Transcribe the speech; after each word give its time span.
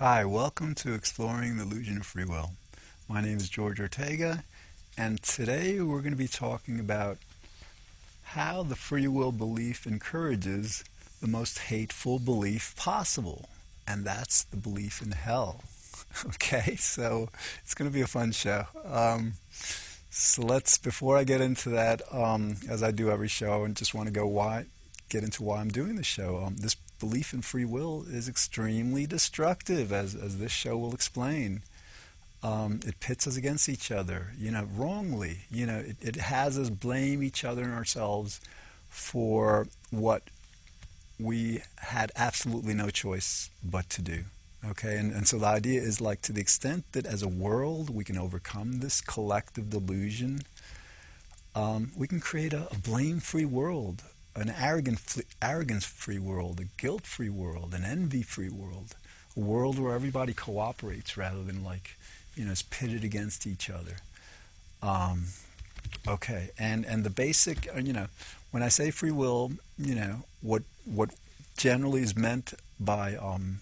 Hi, 0.00 0.24
welcome 0.24 0.74
to 0.76 0.94
Exploring 0.94 1.58
the 1.58 1.62
Illusion 1.62 1.98
of 1.98 2.06
Free 2.06 2.24
Will. 2.24 2.52
My 3.06 3.20
name 3.20 3.36
is 3.36 3.50
George 3.50 3.78
Ortega, 3.78 4.44
and 4.96 5.22
today 5.22 5.78
we're 5.82 6.00
going 6.00 6.14
to 6.14 6.16
be 6.16 6.26
talking 6.26 6.80
about 6.80 7.18
how 8.22 8.62
the 8.62 8.76
free 8.76 9.06
will 9.06 9.30
belief 9.30 9.86
encourages 9.86 10.84
the 11.20 11.28
most 11.28 11.58
hateful 11.58 12.18
belief 12.18 12.74
possible, 12.76 13.50
and 13.86 14.06
that's 14.06 14.42
the 14.42 14.56
belief 14.56 15.02
in 15.02 15.10
hell. 15.12 15.64
okay, 16.28 16.76
so 16.76 17.28
it's 17.62 17.74
going 17.74 17.90
to 17.90 17.94
be 17.94 18.00
a 18.00 18.06
fun 18.06 18.32
show. 18.32 18.64
Um, 18.90 19.34
so 20.08 20.40
let's, 20.40 20.78
before 20.78 21.18
I 21.18 21.24
get 21.24 21.42
into 21.42 21.68
that, 21.68 22.00
um, 22.10 22.56
as 22.70 22.82
I 22.82 22.90
do 22.90 23.10
every 23.10 23.28
show, 23.28 23.64
and 23.64 23.76
just 23.76 23.92
want 23.92 24.06
to 24.06 24.14
go 24.14 24.26
why, 24.26 24.64
get 25.10 25.24
into 25.24 25.42
why 25.42 25.60
I'm 25.60 25.68
doing 25.68 25.96
the 25.96 26.02
show. 26.02 26.42
Um, 26.42 26.56
this 26.56 26.74
belief 27.00 27.32
in 27.32 27.42
free 27.42 27.64
will 27.64 28.04
is 28.08 28.28
extremely 28.28 29.06
destructive, 29.06 29.92
as, 29.92 30.14
as 30.14 30.38
this 30.38 30.52
show 30.52 30.76
will 30.78 30.94
explain. 30.94 31.62
Um, 32.42 32.80
it 32.86 33.00
pits 33.00 33.26
us 33.26 33.36
against 33.36 33.68
each 33.68 33.90
other, 33.90 34.32
you 34.38 34.50
know, 34.50 34.68
wrongly. 34.72 35.38
You 35.50 35.66
know, 35.66 35.78
it, 35.78 35.96
it 36.00 36.16
has 36.16 36.58
us 36.58 36.70
blame 36.70 37.22
each 37.22 37.44
other 37.44 37.62
and 37.62 37.74
ourselves 37.74 38.40
for 38.88 39.68
what 39.90 40.22
we 41.18 41.62
had 41.76 42.12
absolutely 42.16 42.74
no 42.74 42.90
choice 42.90 43.50
but 43.62 43.90
to 43.90 44.02
do. 44.02 44.24
Okay, 44.64 44.98
and, 44.98 45.12
and 45.12 45.26
so 45.26 45.38
the 45.38 45.46
idea 45.46 45.80
is 45.80 46.00
like 46.00 46.20
to 46.22 46.32
the 46.32 46.40
extent 46.40 46.84
that 46.92 47.06
as 47.06 47.22
a 47.22 47.28
world 47.28 47.88
we 47.88 48.04
can 48.04 48.18
overcome 48.18 48.80
this 48.80 49.00
collective 49.00 49.70
delusion, 49.70 50.42
um, 51.54 51.92
we 51.96 52.06
can 52.06 52.20
create 52.20 52.52
a, 52.52 52.68
a 52.70 52.76
blame 52.76 53.20
free 53.20 53.46
world, 53.46 54.02
an 54.34 54.52
arrogant, 54.60 55.00
arrogance 55.42 55.84
free 55.84 56.18
world, 56.18 56.60
a 56.60 56.64
guilt 56.80 57.06
free 57.06 57.28
world, 57.28 57.74
an 57.74 57.84
envy 57.84 58.22
free 58.22 58.48
world, 58.48 58.94
a 59.36 59.40
world 59.40 59.78
where 59.78 59.94
everybody 59.94 60.32
cooperates 60.32 61.16
rather 61.16 61.42
than 61.42 61.64
like, 61.64 61.96
you 62.36 62.44
know, 62.44 62.52
is 62.52 62.62
pitted 62.62 63.04
against 63.04 63.46
each 63.46 63.68
other. 63.68 63.96
Um, 64.82 65.26
okay, 66.06 66.50
and 66.58 66.84
and 66.86 67.04
the 67.04 67.10
basic, 67.10 67.68
uh, 67.74 67.80
you 67.80 67.92
know, 67.92 68.06
when 68.50 68.62
I 68.62 68.68
say 68.68 68.90
free 68.90 69.10
will, 69.10 69.52
you 69.78 69.94
know, 69.94 70.24
what 70.40 70.62
what 70.84 71.10
generally 71.56 72.02
is 72.02 72.16
meant 72.16 72.54
by 72.78 73.16
um, 73.16 73.60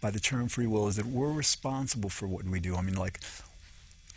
by 0.00 0.10
the 0.10 0.20
term 0.20 0.48
free 0.48 0.66
will 0.66 0.88
is 0.88 0.96
that 0.96 1.06
we're 1.06 1.32
responsible 1.32 2.10
for 2.10 2.26
what 2.26 2.44
we 2.44 2.60
do. 2.60 2.74
I 2.74 2.82
mean, 2.82 2.96
like 2.96 3.20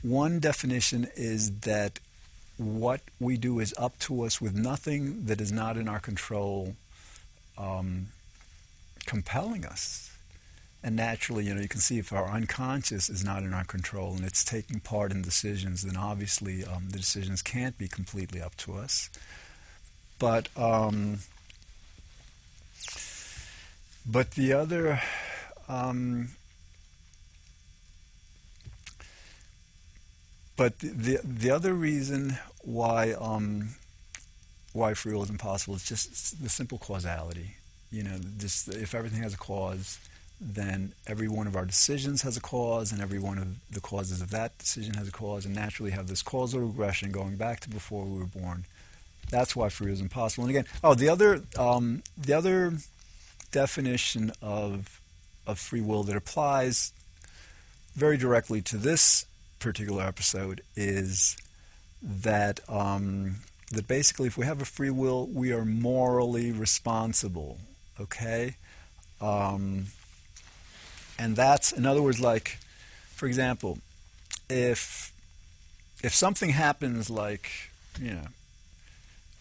one 0.02 0.40
definition 0.40 1.08
is 1.16 1.60
that 1.62 2.00
what 2.58 3.02
we 3.20 3.38
do 3.38 3.60
is 3.60 3.74
up 3.78 3.98
to 4.00 4.24
us 4.24 4.42
with 4.42 4.56
nothing 4.56 5.26
that 5.26 5.40
is 5.40 5.52
not 5.52 5.78
in 5.78 5.88
our 5.88 6.00
control 6.00 6.76
um, 7.58 8.08
compelling 9.06 9.66
us. 9.66 10.12
And 10.84 10.96
naturally, 10.96 11.46
you 11.46 11.54
know, 11.54 11.62
you 11.62 11.68
can 11.68 11.82
see 11.82 11.98
if 11.98 12.14
our 12.14 12.30
unconscious 12.30 13.10
is 13.10 13.24
not 13.24 13.44
in 13.44 13.54
our 13.54 13.64
control 13.64 14.16
and 14.16 14.24
it's 14.24 14.44
taking 14.44 14.80
part 14.80 15.12
in 15.12 15.22
decisions, 15.22 15.82
then 15.82 15.98
obviously 15.98 16.64
um, 16.64 16.90
the 16.90 16.98
decisions 16.98 17.42
can't 17.42 17.78
be 17.78 17.88
completely 17.88 18.42
up 18.42 18.56
to 18.58 18.76
us. 18.76 19.10
But 20.20 20.50
um, 20.56 21.20
but 24.06 24.32
the 24.32 24.54
other 24.54 25.02
um, 25.68 26.30
But 30.58 30.80
the 30.80 31.20
the 31.24 31.52
other 31.52 31.74
reason 31.74 32.38
why 32.64 33.14
um, 33.14 33.76
why 34.74 34.96
free 34.96 35.14
will 35.14 35.24
is 35.24 35.30
impossible 35.30 35.76
is 35.76 35.86
just 35.86 36.42
the 36.44 36.50
simple 36.50 36.80
causality. 36.80 37.52
You 37.92 38.04
know, 38.04 38.18
just 38.38 38.68
if 38.68 38.94
everything 38.94 39.22
has 39.22 39.36
a 39.36 39.38
cause, 39.38 40.00
then 40.42 40.94
every 41.06 41.28
one 41.28 41.46
of 41.48 41.56
our 41.56 41.66
decisions 41.66 42.24
has 42.24 42.36
a 42.38 42.42
cause, 42.42 42.92
and 42.92 43.02
every 43.02 43.20
one 43.20 43.38
of 43.38 43.48
the 43.72 43.80
causes 43.80 44.20
of 44.20 44.32
that 44.32 44.58
decision 44.58 44.96
has 44.96 45.08
a 45.08 45.12
cause, 45.12 45.46
and 45.46 45.54
naturally 45.54 45.92
have 45.92 46.08
this 46.08 46.24
causal 46.24 46.60
regression 46.62 47.12
going 47.12 47.38
back 47.38 47.60
to 47.62 47.70
before 47.70 48.06
we 48.06 48.18
were 48.20 48.26
born. 48.26 48.66
That's 49.30 49.56
why 49.56 49.70
free 49.70 49.88
will 49.88 49.94
is 49.94 50.02
impossible. 50.02 50.46
And 50.46 50.58
again, 50.58 50.66
oh, 50.84 50.96
the 50.96 51.10
other 51.10 51.44
um, 51.58 52.02
the 52.18 52.34
other 52.34 52.74
definition 53.52 54.32
of 54.42 55.00
of 55.46 55.60
free 55.60 55.82
will 55.82 56.04
that 56.04 56.16
applies 56.16 56.94
very 57.96 58.18
directly 58.18 58.62
to 58.64 58.78
this 58.78 59.26
particular 59.60 60.04
episode 60.04 60.62
is 60.76 61.38
that 62.02 62.60
um, 62.70 63.38
that 63.72 63.88
basically, 63.88 64.28
if 64.28 64.38
we 64.38 64.46
have 64.46 64.62
a 64.62 64.66
free 64.66 64.90
will, 64.90 65.28
we 65.28 65.52
are 65.52 65.66
morally 65.66 66.52
responsible. 66.52 67.58
Okay, 68.00 68.56
um, 69.20 69.88
and 71.18 71.36
that's 71.36 71.72
in 71.72 71.86
other 71.86 72.02
words, 72.02 72.20
like, 72.20 72.60
for 73.16 73.26
example, 73.26 73.80
if 74.50 75.12
if 76.04 76.14
something 76.14 76.52
happens, 76.52 77.10
like 77.10 77.50
you 78.00 78.12
know, 78.12 78.28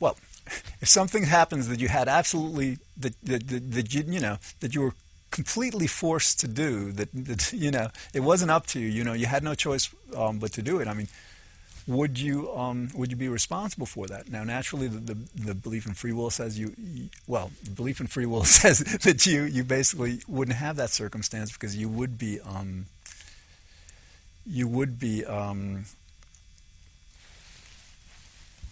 well, 0.00 0.16
if 0.80 0.88
something 0.88 1.24
happens 1.24 1.68
that 1.68 1.80
you 1.80 1.88
had 1.88 2.08
absolutely 2.08 2.78
that 2.96 3.14
that, 3.22 3.48
that, 3.48 3.72
that 3.72 3.94
you 3.94 4.04
you 4.06 4.20
know 4.20 4.38
that 4.60 4.74
you 4.74 4.80
were 4.80 4.94
completely 5.30 5.86
forced 5.86 6.40
to 6.40 6.48
do 6.48 6.92
that, 6.92 7.08
that, 7.12 7.52
you 7.64 7.70
know 7.70 7.88
it 8.14 8.20
wasn't 8.20 8.50
up 8.50 8.66
to 8.66 8.80
you 8.80 8.88
you 8.88 9.04
know 9.04 9.12
you 9.12 9.26
had 9.26 9.42
no 9.42 9.54
choice 9.54 9.90
um, 10.16 10.38
but 10.38 10.52
to 10.52 10.62
do 10.62 10.78
it 10.78 10.88
i 10.88 10.94
mean 10.94 11.08
would 11.88 12.18
you 12.18 12.52
um, 12.56 12.88
would 12.96 13.12
you 13.12 13.16
be 13.16 13.28
responsible 13.28 13.86
for 13.86 14.08
that 14.08 14.28
now 14.28 14.42
naturally 14.42 14.88
the, 14.88 14.98
the, 14.98 15.16
the, 15.36 15.54
belief 15.54 15.86
in 15.86 15.94
free 15.94 16.12
will 16.12 16.30
says 16.30 16.58
you, 16.58 16.74
well 17.28 17.52
the 17.62 17.70
belief 17.70 18.00
in 18.00 18.08
free 18.08 18.26
will 18.26 18.44
says 18.60 18.80
that 18.80 19.24
you 19.24 19.44
you 19.44 19.62
basically 19.62 20.20
wouldn't 20.26 20.56
have 20.56 20.76
that 20.76 20.90
circumstance 20.90 21.52
because 21.52 21.76
you 21.76 21.88
would 21.88 22.18
be 22.18 22.40
um, 22.40 22.86
you 24.44 24.66
would 24.66 24.98
be 24.98 25.24
um, 25.24 25.84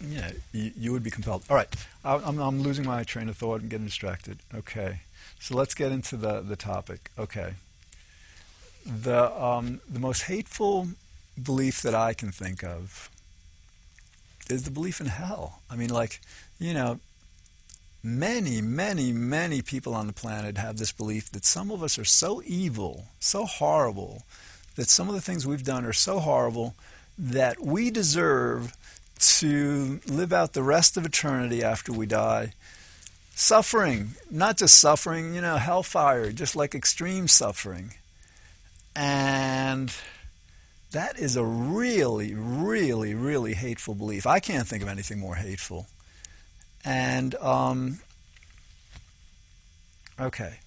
yeah, 0.09 0.31
you, 0.51 0.71
you, 0.77 0.91
would 0.91 1.03
be 1.03 1.09
compelled. 1.09 1.43
All 1.49 1.55
right, 1.55 1.73
I, 2.03 2.15
I'm, 2.15 2.39
I'm 2.39 2.61
losing 2.61 2.85
my 2.85 3.03
train 3.03 3.29
of 3.29 3.37
thought 3.37 3.61
and 3.61 3.69
getting 3.69 3.85
distracted. 3.85 4.39
Okay. 4.53 5.01
So 5.39 5.55
let's 5.55 5.73
get 5.73 5.91
into 5.91 6.17
the, 6.17 6.41
the 6.41 6.55
topic. 6.55 7.11
Okay. 7.17 7.53
The, 8.85 9.31
um, 9.41 9.81
the 9.89 9.99
most 9.99 10.23
hateful 10.23 10.89
belief 11.41 11.81
that 11.81 11.95
I 11.95 12.13
can 12.13 12.31
think 12.31 12.63
of 12.63 13.09
is 14.49 14.63
the 14.63 14.71
belief 14.71 14.99
in 14.99 15.07
hell. 15.07 15.61
I 15.69 15.75
mean, 15.75 15.89
like, 15.89 16.21
you 16.59 16.73
know, 16.73 16.99
many, 18.03 18.61
many, 18.61 19.11
many 19.11 19.61
people 19.61 19.95
on 19.95 20.07
the 20.07 20.13
planet 20.13 20.57
have 20.57 20.77
this 20.77 20.91
belief 20.91 21.31
that 21.31 21.43
some 21.43 21.71
of 21.71 21.81
us 21.81 21.97
are 21.97 22.05
so 22.05 22.41
evil, 22.45 23.05
so 23.19 23.45
horrible, 23.45 24.23
that 24.75 24.89
some 24.89 25.09
of 25.09 25.15
the 25.15 25.21
things 25.21 25.47
we've 25.47 25.63
done 25.63 25.85
are 25.85 25.93
so 25.93 26.19
horrible 26.19 26.75
that 27.17 27.59
we 27.59 27.89
deserve 27.89 28.75
to 29.17 29.99
live 30.07 30.31
out 30.31 30.53
the 30.53 30.61
rest 30.61 30.97
of 30.97 31.05
eternity 31.05 31.63
after 31.63 31.91
we 31.91 32.05
die 32.05 32.53
Suffering, 33.37 34.11
not 34.31 34.57
just 34.57 34.79
suffering, 34.79 35.35
you 35.35 35.41
know, 35.41 35.57
hellfire, 35.57 36.31
just 36.31 36.55
like 36.55 36.73
extreme 36.73 37.27
suffering. 37.27 37.93
And 38.95 39.93
that 40.91 41.19
is 41.19 41.35
a 41.35 41.43
really, 41.43 42.33
really, 42.33 43.13
really 43.13 43.53
hateful 43.53 43.93
belief. 43.93 44.25
I 44.25 44.39
can't 44.39 44.65
think 44.65 44.81
of 44.81 44.87
anything 44.87 45.19
more 45.19 45.35
hateful. 45.35 45.87
And, 46.85 47.35
um, 47.35 47.99
okay. 50.17 50.59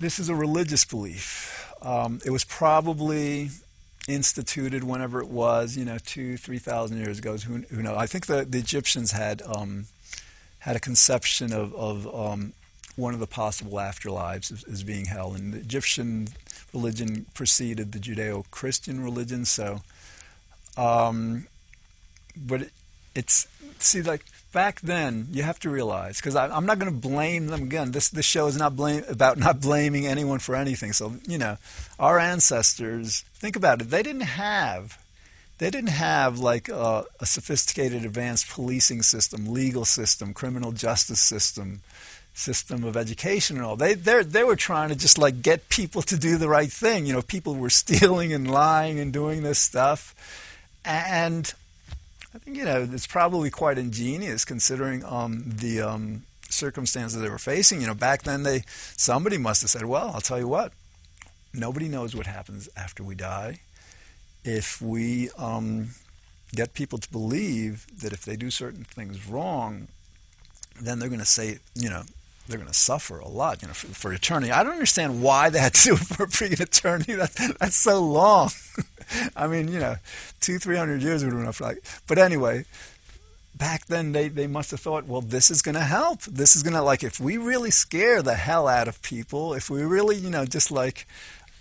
This 0.00 0.18
is 0.18 0.28
a 0.28 0.34
religious 0.34 0.84
belief. 0.84 1.72
Um, 1.80 2.20
it 2.24 2.30
was 2.30 2.42
probably 2.42 3.50
instituted 4.08 4.82
whenever 4.82 5.20
it 5.20 5.28
was, 5.28 5.76
you 5.76 5.84
know, 5.84 5.98
two, 5.98 6.36
three 6.36 6.58
thousand 6.58 6.98
years 6.98 7.20
ago. 7.20 7.36
Who, 7.36 7.58
who 7.70 7.82
knows? 7.82 7.96
I 7.96 8.06
think 8.06 8.26
the, 8.26 8.44
the 8.44 8.58
Egyptians 8.58 9.12
had 9.12 9.42
um, 9.42 9.86
had 10.60 10.76
a 10.76 10.80
conception 10.80 11.52
of, 11.52 11.74
of 11.74 12.14
um, 12.14 12.52
one 12.96 13.14
of 13.14 13.20
the 13.20 13.26
possible 13.26 13.72
afterlives 13.78 14.52
as, 14.52 14.64
as, 14.64 14.82
being 14.82 15.06
hell. 15.06 15.34
And 15.34 15.52
the 15.52 15.58
Egyptian 15.58 16.28
religion 16.72 17.26
preceded 17.34 17.92
the 17.92 17.98
Judeo 17.98 18.44
Christian 18.50 19.02
religion, 19.02 19.44
so. 19.44 19.80
Um, 20.76 21.46
but 22.36 22.62
it, 22.62 22.72
it's, 23.14 23.48
see, 23.78 24.02
like, 24.02 24.24
back 24.52 24.80
then, 24.80 25.28
you 25.30 25.42
have 25.42 25.58
to 25.60 25.70
realize, 25.70 26.16
because 26.16 26.36
I'm 26.36 26.66
not 26.66 26.78
going 26.78 26.92
to 26.92 27.08
blame 27.08 27.46
them 27.46 27.62
again. 27.62 27.92
This, 27.92 28.08
this 28.08 28.26
show 28.26 28.46
is 28.46 28.56
not 28.56 28.76
blame, 28.76 29.04
about 29.08 29.38
not 29.38 29.60
blaming 29.60 30.06
anyone 30.06 30.38
for 30.38 30.54
anything. 30.54 30.92
So, 30.92 31.14
you 31.26 31.38
know, 31.38 31.56
our 31.98 32.18
ancestors, 32.18 33.24
think 33.34 33.56
about 33.56 33.80
it, 33.80 33.90
they 33.90 34.02
didn't 34.02 34.22
have 34.22 34.98
they 35.60 35.68
didn't 35.68 35.90
have 35.90 36.38
like 36.38 36.70
a, 36.70 37.04
a 37.20 37.26
sophisticated 37.26 38.02
advanced 38.06 38.48
policing 38.48 39.02
system, 39.02 39.46
legal 39.46 39.84
system, 39.84 40.32
criminal 40.32 40.72
justice 40.72 41.20
system, 41.20 41.82
system 42.32 42.82
of 42.82 42.96
education 42.96 43.58
and 43.58 43.66
all. 43.66 43.76
They 43.76 43.92
they 43.92 44.22
they 44.22 44.42
were 44.42 44.56
trying 44.56 44.88
to 44.88 44.96
just 44.96 45.18
like 45.18 45.42
get 45.42 45.68
people 45.68 46.00
to 46.02 46.18
do 46.18 46.38
the 46.38 46.48
right 46.48 46.72
thing. 46.72 47.04
You 47.04 47.12
know, 47.12 47.20
people 47.20 47.54
were 47.54 47.70
stealing 47.82 48.32
and 48.32 48.50
lying 48.50 48.98
and 48.98 49.12
doing 49.12 49.42
this 49.42 49.58
stuff, 49.58 50.14
and 50.82 51.52
I 52.34 52.38
think 52.38 52.56
you 52.56 52.64
know 52.64 52.88
it's 52.90 53.06
probably 53.06 53.50
quite 53.50 53.76
ingenious 53.76 54.46
considering 54.46 55.04
um, 55.04 55.44
the 55.46 55.82
um, 55.82 56.22
circumstances 56.48 57.20
they 57.20 57.28
were 57.28 57.38
facing. 57.38 57.82
You 57.82 57.88
know, 57.88 57.94
back 57.94 58.22
then 58.22 58.44
they 58.44 58.62
somebody 58.96 59.36
must 59.36 59.60
have 59.60 59.68
said, 59.68 59.84
"Well, 59.84 60.10
I'll 60.14 60.22
tell 60.22 60.38
you 60.38 60.48
what, 60.48 60.72
nobody 61.52 61.86
knows 61.86 62.16
what 62.16 62.26
happens 62.26 62.70
after 62.78 63.04
we 63.04 63.14
die. 63.14 63.60
If 64.44 64.80
we 64.80 65.30
um, 65.36 65.90
get 66.54 66.74
people 66.74 66.98
to 66.98 67.10
believe 67.10 67.86
that 68.00 68.12
if 68.12 68.24
they 68.24 68.36
do 68.36 68.50
certain 68.50 68.84
things 68.84 69.26
wrong, 69.26 69.88
then 70.80 70.98
they're 70.98 71.08
going 71.08 71.20
to 71.20 71.26
say, 71.26 71.58
you 71.74 71.90
know, 71.90 72.02
they're 72.48 72.58
going 72.58 72.70
to 72.70 72.74
suffer 72.74 73.18
a 73.18 73.28
lot, 73.28 73.62
you 73.62 73.68
know, 73.68 73.74
for, 73.74 73.86
for, 73.88 74.12
eternity. 74.12 74.50
I 74.50 74.62
don't 74.64 74.72
understand 74.72 75.22
why 75.22 75.50
they 75.50 75.60
had 75.60 75.74
to 75.74 75.90
do 75.90 75.94
it 75.94 76.32
for 76.32 76.44
eternity. 76.44 77.14
That's 77.14 77.52
that's 77.58 77.76
so 77.76 78.00
long. 78.02 78.50
I 79.36 79.46
mean, 79.46 79.68
you 79.68 79.78
know, 79.78 79.96
two, 80.40 80.58
three 80.58 80.76
hundred 80.76 81.02
years 81.02 81.22
would 81.22 81.32
have 81.32 81.38
been 81.38 81.42
enough. 81.42 81.60
Like, 81.60 81.82
but 82.08 82.18
anyway, 82.18 82.64
back 83.54 83.86
then 83.86 84.12
they, 84.12 84.28
they 84.28 84.46
must 84.46 84.70
have 84.72 84.80
thought, 84.80 85.06
well, 85.06 85.20
this 85.20 85.50
is 85.50 85.62
going 85.62 85.76
to 85.76 85.82
help. 85.82 86.22
This 86.22 86.56
is 86.56 86.62
going 86.62 86.74
to, 86.74 86.82
like, 86.82 87.04
if 87.04 87.20
we 87.20 87.36
really 87.36 87.70
scare 87.70 88.22
the 88.22 88.34
hell 88.34 88.66
out 88.66 88.88
of 88.88 89.00
people, 89.02 89.54
if 89.54 89.70
we 89.70 89.82
really, 89.82 90.16
you 90.16 90.30
know, 90.30 90.44
just 90.44 90.70
like 90.70 91.06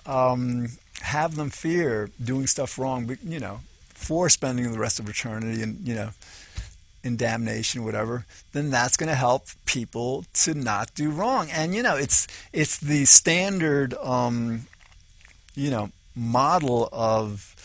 um, 0.05 0.69
have 1.01 1.35
them 1.35 1.49
fear 1.49 2.09
doing 2.23 2.47
stuff 2.47 2.77
wrong, 2.77 3.17
you 3.23 3.39
know, 3.39 3.61
for 3.89 4.29
spending 4.29 4.71
the 4.71 4.79
rest 4.79 4.99
of 4.99 5.09
eternity 5.09 5.61
and, 5.61 5.87
you 5.87 5.95
know, 5.95 6.09
in 7.03 7.15
damnation, 7.15 7.85
whatever, 7.85 8.25
then 8.51 8.69
that's 8.69 8.97
going 8.97 9.09
to 9.09 9.15
help 9.15 9.47
people 9.65 10.25
to 10.33 10.53
not 10.53 10.93
do 10.95 11.09
wrong. 11.09 11.49
And 11.49 11.73
you 11.73 11.81
know, 11.81 11.95
it's 11.95 12.27
it's 12.51 12.77
the 12.77 13.05
standard, 13.05 13.93
um, 13.95 14.67
you 15.55 15.71
know, 15.71 15.91
model 16.15 16.89
of 16.91 17.55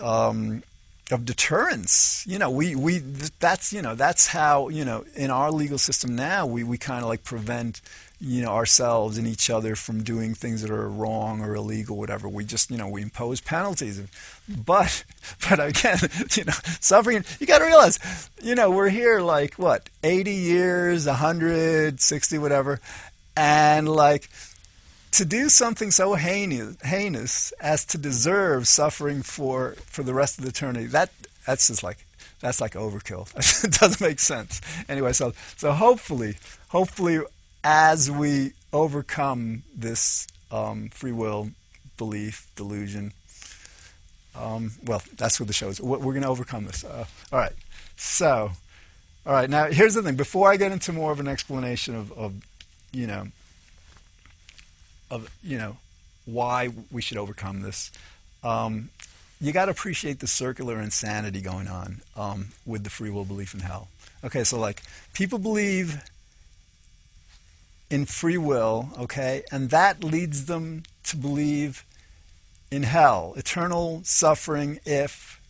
um, 0.00 0.62
of 1.10 1.24
deterrence. 1.24 2.24
You 2.26 2.38
know, 2.38 2.50
we, 2.50 2.74
we 2.74 2.98
that's 2.98 3.72
you 3.72 3.82
know 3.82 3.94
that's 3.94 4.28
how 4.28 4.68
you 4.68 4.84
know 4.84 5.04
in 5.14 5.30
our 5.30 5.50
legal 5.50 5.78
system 5.78 6.14
now 6.14 6.46
we, 6.46 6.64
we 6.64 6.78
kind 6.78 7.02
of 7.02 7.08
like 7.08 7.24
prevent 7.24 7.80
you 8.20 8.42
know 8.42 8.52
ourselves 8.52 9.18
and 9.18 9.26
each 9.26 9.50
other 9.50 9.76
from 9.76 10.02
doing 10.02 10.34
things 10.34 10.62
that 10.62 10.70
are 10.70 10.88
wrong 10.88 11.40
or 11.40 11.54
illegal, 11.54 11.96
whatever. 11.96 12.28
We 12.28 12.44
just 12.44 12.70
you 12.70 12.78
know 12.78 12.88
we 12.88 13.02
impose 13.02 13.40
penalties, 13.40 14.02
but 14.48 15.04
but 15.48 15.60
again 15.60 15.98
you 16.34 16.44
know 16.44 16.54
suffering. 16.80 17.24
You 17.40 17.46
got 17.46 17.58
to 17.58 17.64
realize 17.64 18.30
you 18.42 18.54
know 18.54 18.70
we're 18.70 18.88
here 18.88 19.20
like 19.20 19.54
what 19.54 19.88
eighty 20.02 20.34
years, 20.34 21.06
hundred, 21.06 22.00
sixty, 22.00 22.38
whatever, 22.38 22.80
and 23.36 23.88
like 23.88 24.28
to 25.16 25.24
do 25.24 25.48
something 25.48 25.90
so 25.90 26.12
heinous, 26.14 26.76
heinous 26.82 27.50
as 27.52 27.86
to 27.86 27.96
deserve 27.96 28.68
suffering 28.68 29.22
for, 29.22 29.74
for 29.86 30.02
the 30.02 30.12
rest 30.12 30.36
of 30.36 30.44
the 30.44 30.50
eternity, 30.50 30.84
that 30.86 31.10
that's 31.46 31.68
just 31.68 31.82
like 31.82 32.04
that's 32.40 32.60
like 32.60 32.74
overkill. 32.74 33.26
it 33.64 33.72
doesn't 33.72 34.00
make 34.00 34.20
sense. 34.20 34.60
Anyway, 34.88 35.14
so 35.14 35.32
so 35.56 35.72
hopefully, 35.72 36.36
hopefully, 36.68 37.20
as 37.68 38.08
we 38.08 38.52
overcome 38.72 39.64
this 39.74 40.28
um, 40.52 40.88
free 40.90 41.10
will 41.10 41.50
belief 41.96 42.46
delusion, 42.54 43.12
um, 44.36 44.70
well, 44.84 45.02
that's 45.16 45.40
what 45.40 45.48
the 45.48 45.52
show 45.52 45.68
is. 45.68 45.80
We're 45.80 45.98
going 45.98 46.22
to 46.22 46.28
overcome 46.28 46.66
this. 46.66 46.84
Uh, 46.84 47.06
all 47.32 47.40
right. 47.40 47.54
So, 47.96 48.52
all 49.26 49.32
right. 49.32 49.50
Now, 49.50 49.66
here's 49.66 49.94
the 49.94 50.02
thing. 50.02 50.14
Before 50.14 50.48
I 50.48 50.56
get 50.56 50.70
into 50.70 50.92
more 50.92 51.10
of 51.10 51.18
an 51.18 51.26
explanation 51.26 51.96
of, 51.96 52.12
of 52.12 52.34
you 52.92 53.08
know, 53.08 53.26
of 55.10 55.28
you 55.42 55.58
know 55.58 55.76
why 56.24 56.70
we 56.92 57.02
should 57.02 57.18
overcome 57.18 57.62
this. 57.62 57.90
Um, 58.44 58.90
you 59.40 59.50
got 59.50 59.64
to 59.64 59.72
appreciate 59.72 60.20
the 60.20 60.28
circular 60.28 60.80
insanity 60.80 61.40
going 61.40 61.66
on 61.66 62.00
um, 62.16 62.48
with 62.64 62.84
the 62.84 62.90
free 62.90 63.10
will 63.10 63.24
belief 63.24 63.54
in 63.54 63.60
hell. 63.60 63.88
Okay, 64.22 64.44
so 64.44 64.56
like 64.56 64.82
people 65.14 65.40
believe 65.40 66.00
in 67.90 68.06
free 68.06 68.38
will, 68.38 68.90
okay, 68.98 69.42
and 69.52 69.70
that 69.70 70.02
leads 70.02 70.46
them 70.46 70.82
to 71.04 71.16
believe 71.16 71.84
in 72.70 72.82
hell, 72.82 73.34
eternal 73.36 74.00
suffering 74.04 74.80
if 74.84 75.40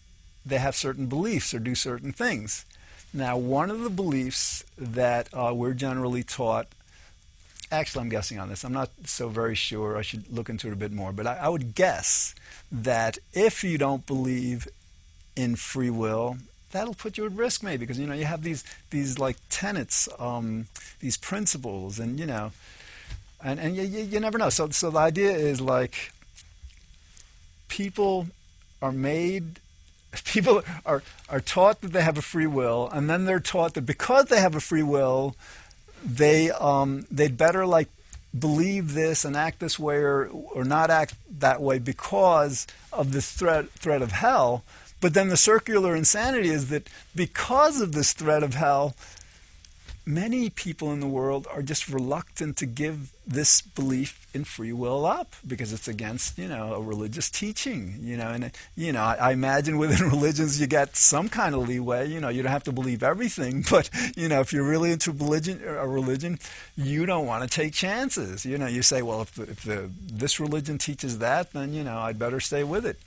they 0.44 0.59
have 0.59 0.77
certain 0.77 1.06
beliefs 1.06 1.55
or 1.55 1.59
do 1.59 1.75
certain 1.75 2.12
things. 2.12 2.65
Now, 3.12 3.37
one 3.37 3.71
of 3.71 3.81
the 3.81 3.91
beliefs 3.91 4.65
that 4.77 5.29
uh, 5.33 5.53
we're 5.55 5.73
generally 5.73 6.23
taught 6.23 6.67
actually, 7.71 8.03
I'm 8.03 8.09
guessing 8.09 8.38
on 8.38 8.49
this. 8.49 8.65
I'm 8.65 8.73
not 8.73 8.91
so 9.05 9.29
very 9.29 9.55
sure. 9.55 9.97
I 9.97 10.03
should 10.03 10.33
look 10.33 10.49
into 10.49 10.69
it 10.69 10.73
a 10.73 10.77
bit 10.77 10.93
more. 10.93 11.12
But 11.12 11.27
I, 11.27 11.37
I 11.37 11.49
would 11.49 11.75
guess 11.75 12.35
that 12.71 13.19
if 13.33 13.65
you 13.65 13.79
don't 13.79 14.06
believe 14.06 14.69
in 15.35 15.56
free 15.56 15.91
will, 15.91 16.38
that'll 16.73 16.95
put 16.95 17.17
you 17.17 17.27
at 17.27 17.33
risk 17.33 17.63
maybe 17.63 17.79
because 17.79 17.99
you 17.99 18.07
know 18.07 18.15
you 18.15 18.25
have 18.25 18.43
these 18.43 18.65
these 18.91 19.19
like 19.19 19.37
tenets, 19.51 20.09
um, 20.19 20.67
these 21.01 21.17
principles, 21.17 21.99
and 21.99 22.19
you 22.19 22.27
know, 22.27 22.53
and 23.43 23.59
and 23.61 23.77
you, 23.77 23.83
you, 23.83 24.21
never 24.21 24.39
know. 24.39 24.51
So 24.51 24.69
so 24.71 24.91
the 24.91 24.99
idea 24.99 25.33
is 25.33 25.61
like 25.61 26.13
people 27.69 28.29
are 28.83 28.93
made 28.93 29.61
people 30.25 30.63
are, 30.85 31.03
are 31.29 31.41
taught 31.41 31.81
that 31.81 31.93
they 31.93 32.03
have 32.03 32.19
a 32.19 32.23
free 32.23 32.47
will, 32.47 32.89
and 32.93 33.09
then 33.09 33.25
they're 33.25 33.41
taught 33.41 33.75
that 33.75 33.83
because 33.83 34.27
they 34.27 34.41
have 34.41 34.55
a 34.55 34.61
free 34.61 34.83
will, 34.83 35.37
they 36.05 36.51
um, 36.51 37.07
they'd 37.11 37.37
better 37.37 37.67
like 37.67 37.89
believe 38.39 38.93
this 38.95 39.25
and 39.25 39.35
act 39.37 39.61
this 39.61 39.79
way 39.79 39.97
or, 39.97 40.27
or 40.27 40.65
not 40.65 40.91
act 40.91 41.15
that 41.39 41.61
way 41.62 41.79
because 41.79 42.67
of 42.93 43.12
this 43.12 43.33
threat 43.33 43.71
threat 43.71 44.03
of 44.03 44.12
hell. 44.12 44.62
But 45.06 45.14
then 45.14 45.29
the 45.29 45.37
circular 45.37 45.94
insanity 45.94 46.49
is 46.49 46.69
that 46.70 46.88
because 47.14 47.81
of 47.81 47.93
this 47.93 48.12
threat 48.12 48.43
of 48.43 48.55
hell, 48.55 48.97
many 50.05 50.50
people 50.50 50.93
in 50.93 50.99
the 50.99 51.06
world 51.06 51.47
are 51.49 51.62
just 51.62 51.88
reluctant 51.88 52.56
to 52.56 52.67
give 52.67 53.12
this 53.25 53.61
belief 53.61 54.26
in 54.35 54.43
free 54.43 54.73
will 54.73 55.06
up 55.06 55.37
because 55.47 55.73
it's 55.73 55.87
against 55.87 56.37
you 56.38 56.49
know 56.49 56.75
a 56.75 56.82
religious 56.82 57.31
teaching 57.31 57.97
you 58.00 58.17
know 58.17 58.29
and 58.29 58.50
you 58.76 58.93
know 58.93 59.03
I, 59.03 59.31
imagine 59.31 59.79
within 59.79 60.08
religions 60.11 60.61
you 60.61 60.67
get 60.67 60.97
some 60.97 61.29
kind 61.29 61.55
of 61.55 61.69
leeway 61.69 62.09
you 62.09 62.20
know 62.20 62.29
you 62.29 62.43
don't 62.43 62.52
have 62.52 62.64
to 62.64 62.73
believe 62.73 63.05
everything 63.05 63.64
but 63.70 63.88
you 64.17 64.29
know 64.29 64.41
if 64.41 64.52
you're 64.52 64.69
really 64.69 64.91
into 64.91 65.12
religion 65.12 65.61
uh, 65.64 65.82
a 65.82 65.88
religion 65.88 66.38
you 66.76 67.06
don't 67.06 67.26
want 67.26 67.43
to 67.43 67.49
take 67.49 67.73
chances 67.73 68.44
you 68.44 68.59
know 68.59 68.67
you 68.67 68.82
say 68.82 69.02
well 69.02 69.23
if, 69.23 69.35
the, 69.35 69.43
if 69.43 69.62
the, 69.62 69.91
this 70.00 70.41
religion 70.41 70.79
teaches 70.79 71.19
that 71.19 71.52
then 71.52 71.73
you 71.73 71.82
know 71.85 71.99
I'd 71.99 72.19
better 72.19 72.41
stay 72.41 72.62
with 72.62 72.87
it 72.87 72.99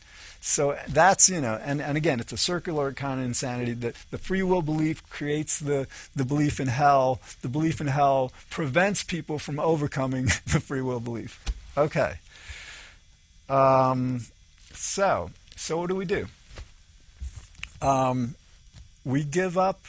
so 0.41 0.77
that's, 0.87 1.27
you 1.27 1.41
know, 1.41 1.59
and, 1.63 1.81
and 1.81 1.97
again, 1.97 2.19
it's 2.19 2.31
a 2.31 2.37
circular 2.37 2.93
kind 2.93 3.19
of 3.19 3.25
insanity. 3.25 3.73
that 3.73 3.95
the 4.09 4.17
free 4.17 4.41
will 4.41 4.61
belief 4.61 5.07
creates 5.09 5.59
the, 5.59 5.87
the 6.15 6.23
belief 6.23 6.59
in 6.59 6.67
hell. 6.67 7.19
The 7.41 7.49
belief 7.49 7.81
in 7.81 7.87
hell 7.87 8.31
prevents 8.49 9.03
people 9.03 9.37
from 9.37 9.59
overcoming 9.59 10.25
the 10.47 10.59
free 10.59 10.81
will 10.81 11.01
belief. 11.01 11.43
Okay. 11.77 12.19
Um, 13.49 14.21
so, 14.73 15.31
so 15.55 15.77
what 15.77 15.89
do 15.89 15.95
we 15.95 16.05
do? 16.05 16.27
Um, 17.81 18.35
we 19.03 19.23
give 19.23 19.57
up 19.57 19.85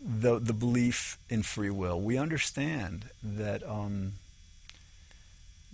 the 0.00 0.38
the 0.38 0.52
belief 0.52 1.18
in 1.28 1.42
free 1.42 1.70
will. 1.70 2.00
We 2.00 2.16
understand 2.16 3.06
that 3.22 3.62
um, 3.68 4.12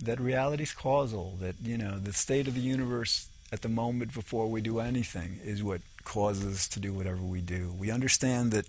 that 0.01 0.19
reality 0.19 0.63
is 0.63 0.73
causal. 0.73 1.37
That 1.39 1.55
you 1.63 1.77
know 1.77 1.97
the 1.97 2.13
state 2.13 2.47
of 2.47 2.53
the 2.53 2.61
universe 2.61 3.29
at 3.51 3.61
the 3.61 3.69
moment 3.69 4.13
before 4.13 4.47
we 4.47 4.61
do 4.61 4.79
anything 4.79 5.39
is 5.43 5.63
what 5.63 5.81
causes 6.03 6.55
us 6.55 6.67
to 6.69 6.79
do 6.79 6.93
whatever 6.93 7.21
we 7.21 7.41
do. 7.41 7.73
We 7.77 7.91
understand 7.91 8.51
that 8.51 8.67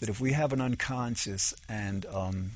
that 0.00 0.08
if 0.08 0.20
we 0.20 0.32
have 0.32 0.52
an 0.52 0.60
unconscious 0.60 1.54
and 1.68 2.04
um, 2.06 2.52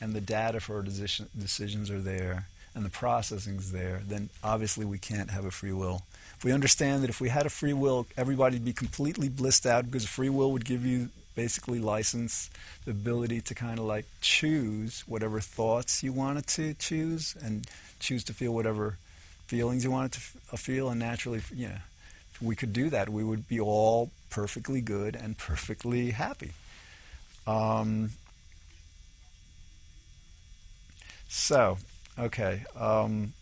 and 0.00 0.14
the 0.14 0.20
data 0.20 0.60
for 0.60 0.76
our 0.76 0.82
decision, 0.82 1.28
decisions 1.38 1.90
are 1.90 2.00
there 2.00 2.46
and 2.74 2.84
the 2.84 2.90
processing 2.90 3.56
is 3.56 3.72
there, 3.72 4.02
then 4.06 4.28
obviously 4.44 4.84
we 4.84 4.98
can't 4.98 5.30
have 5.30 5.44
a 5.46 5.50
free 5.50 5.72
will. 5.72 6.02
If 6.36 6.44
we 6.44 6.52
understand 6.52 7.02
that 7.02 7.10
if 7.10 7.20
we 7.20 7.30
had 7.30 7.46
a 7.46 7.50
free 7.50 7.72
will, 7.72 8.06
everybody'd 8.16 8.64
be 8.64 8.74
completely 8.74 9.30
blissed 9.30 9.64
out 9.64 9.86
because 9.86 10.06
free 10.06 10.28
will 10.28 10.52
would 10.52 10.66
give 10.66 10.84
you 10.84 11.08
basically 11.34 11.78
license 11.78 12.50
the 12.84 12.90
ability 12.90 13.40
to 13.42 13.54
kind 13.54 13.78
of 13.78 13.84
like 13.84 14.06
choose 14.20 15.04
whatever 15.06 15.40
thoughts 15.40 16.02
you 16.02 16.12
wanted 16.12 16.46
to 16.46 16.74
choose 16.74 17.36
and 17.42 17.66
choose 17.98 18.24
to 18.24 18.34
feel 18.34 18.52
whatever 18.52 18.96
feelings 19.46 19.84
you 19.84 19.90
wanted 19.90 20.12
to 20.12 20.18
f- 20.18 20.36
uh, 20.52 20.56
feel, 20.56 20.88
and 20.88 20.98
naturally, 21.00 21.42
you 21.54 21.68
know, 21.68 21.78
if 22.32 22.42
we 22.42 22.56
could 22.56 22.72
do 22.72 22.90
that, 22.90 23.08
we 23.08 23.24
would 23.24 23.48
be 23.48 23.60
all 23.60 24.10
perfectly 24.28 24.80
good 24.80 25.16
and 25.16 25.38
perfectly 25.38 26.10
happy. 26.10 26.52
Um, 27.46 28.10
so, 31.28 31.78
okay. 32.18 32.64
Um, 32.78 33.32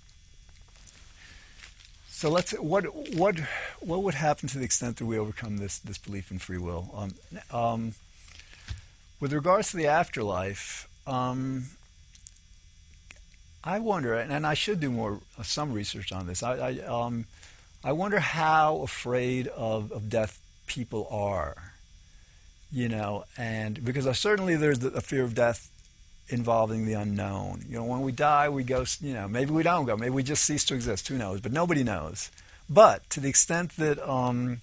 so 2.09 2.31
let's 2.31 2.53
what 2.53 2.85
what 3.15 3.39
what 3.81 4.03
would 4.03 4.15
happen 4.15 4.49
to 4.49 4.59
the 4.59 4.65
extent 4.65 4.97
that 4.99 5.07
we 5.07 5.19
overcome 5.19 5.59
this 5.59 5.79
this 5.79 5.99
belief 5.99 6.31
in 6.31 6.39
free 6.39 6.59
will? 6.59 6.91
Um, 6.95 7.15
um, 7.51 7.95
with 9.21 9.33
regards 9.33 9.71
to 9.71 9.77
the 9.77 9.87
afterlife, 9.87 10.89
um, 11.07 11.67
I 13.67 13.79
wonder, 13.79 14.15
and 14.15 14.47
I 14.47 14.53
should 14.53 14.79
do 14.79 14.91
more 14.91 15.21
uh, 15.39 15.43
some 15.43 15.73
research 15.73 16.13
on 16.13 16.27
this. 16.27 16.43
I, 16.43 16.53
I, 16.55 16.79
um, 16.81 17.25
I 17.83 17.93
wonder 17.93 18.21
how 18.21 18.83
afraid 18.83 19.49
of, 19.49 19.91
of 19.91 20.11
death 20.11 20.39
people 20.67 21.09
are, 21.11 21.73
you 22.71 22.91
know, 22.91 23.25
and 23.39 23.83
because 23.83 24.07
certainly 24.19 24.57
there's 24.57 24.85
a 24.85 25.01
fear 25.01 25.25
of 25.25 25.35
death 25.35 25.71
involving 26.29 26.85
the 26.85 26.93
unknown. 26.93 27.65
You 27.67 27.77
know, 27.77 27.85
when 27.85 28.03
we 28.03 28.13
die, 28.13 28.51
we 28.51 28.65
go, 28.65 28.85
you 29.01 29.15
know, 29.15 29.29
maybe 29.29 29.53
we 29.53 29.63
don't 29.63 29.87
go, 29.87 29.97
maybe 29.97 30.11
we 30.11 30.23
just 30.23 30.45
cease 30.45 30.65
to 30.67 30.75
exist, 30.75 31.09
who 31.09 31.17
knows, 31.17 31.41
but 31.41 31.53
nobody 31.53 31.83
knows. 31.83 32.31
But 32.69 33.09
to 33.11 33.21
the 33.21 33.31
extent 33.31 33.77
that, 33.77 33.99
um, 34.07 34.61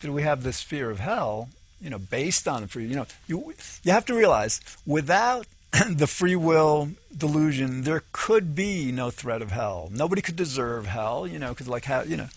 that 0.00 0.10
we 0.10 0.22
have 0.22 0.42
this 0.42 0.62
fear 0.62 0.90
of 0.90 1.00
hell, 1.00 1.50
you 1.82 1.90
know, 1.90 1.98
based 1.98 2.48
on 2.48 2.66
free, 2.66 2.86
you 2.86 2.96
know, 2.96 3.06
you, 3.26 3.52
you 3.82 3.92
have 3.92 4.06
to 4.06 4.14
realize 4.14 4.60
without 4.86 5.46
the 5.90 6.06
free 6.06 6.36
will 6.36 6.90
delusion, 7.16 7.82
there 7.82 8.02
could 8.12 8.54
be 8.54 8.92
no 8.92 9.10
threat 9.10 9.42
of 9.42 9.50
hell. 9.50 9.88
Nobody 9.92 10.22
could 10.22 10.36
deserve 10.36 10.86
hell, 10.86 11.26
you 11.26 11.38
know, 11.38 11.50
because 11.50 11.68
like 11.68 11.84
how, 11.84 12.02
you 12.02 12.16
know, 12.16 12.28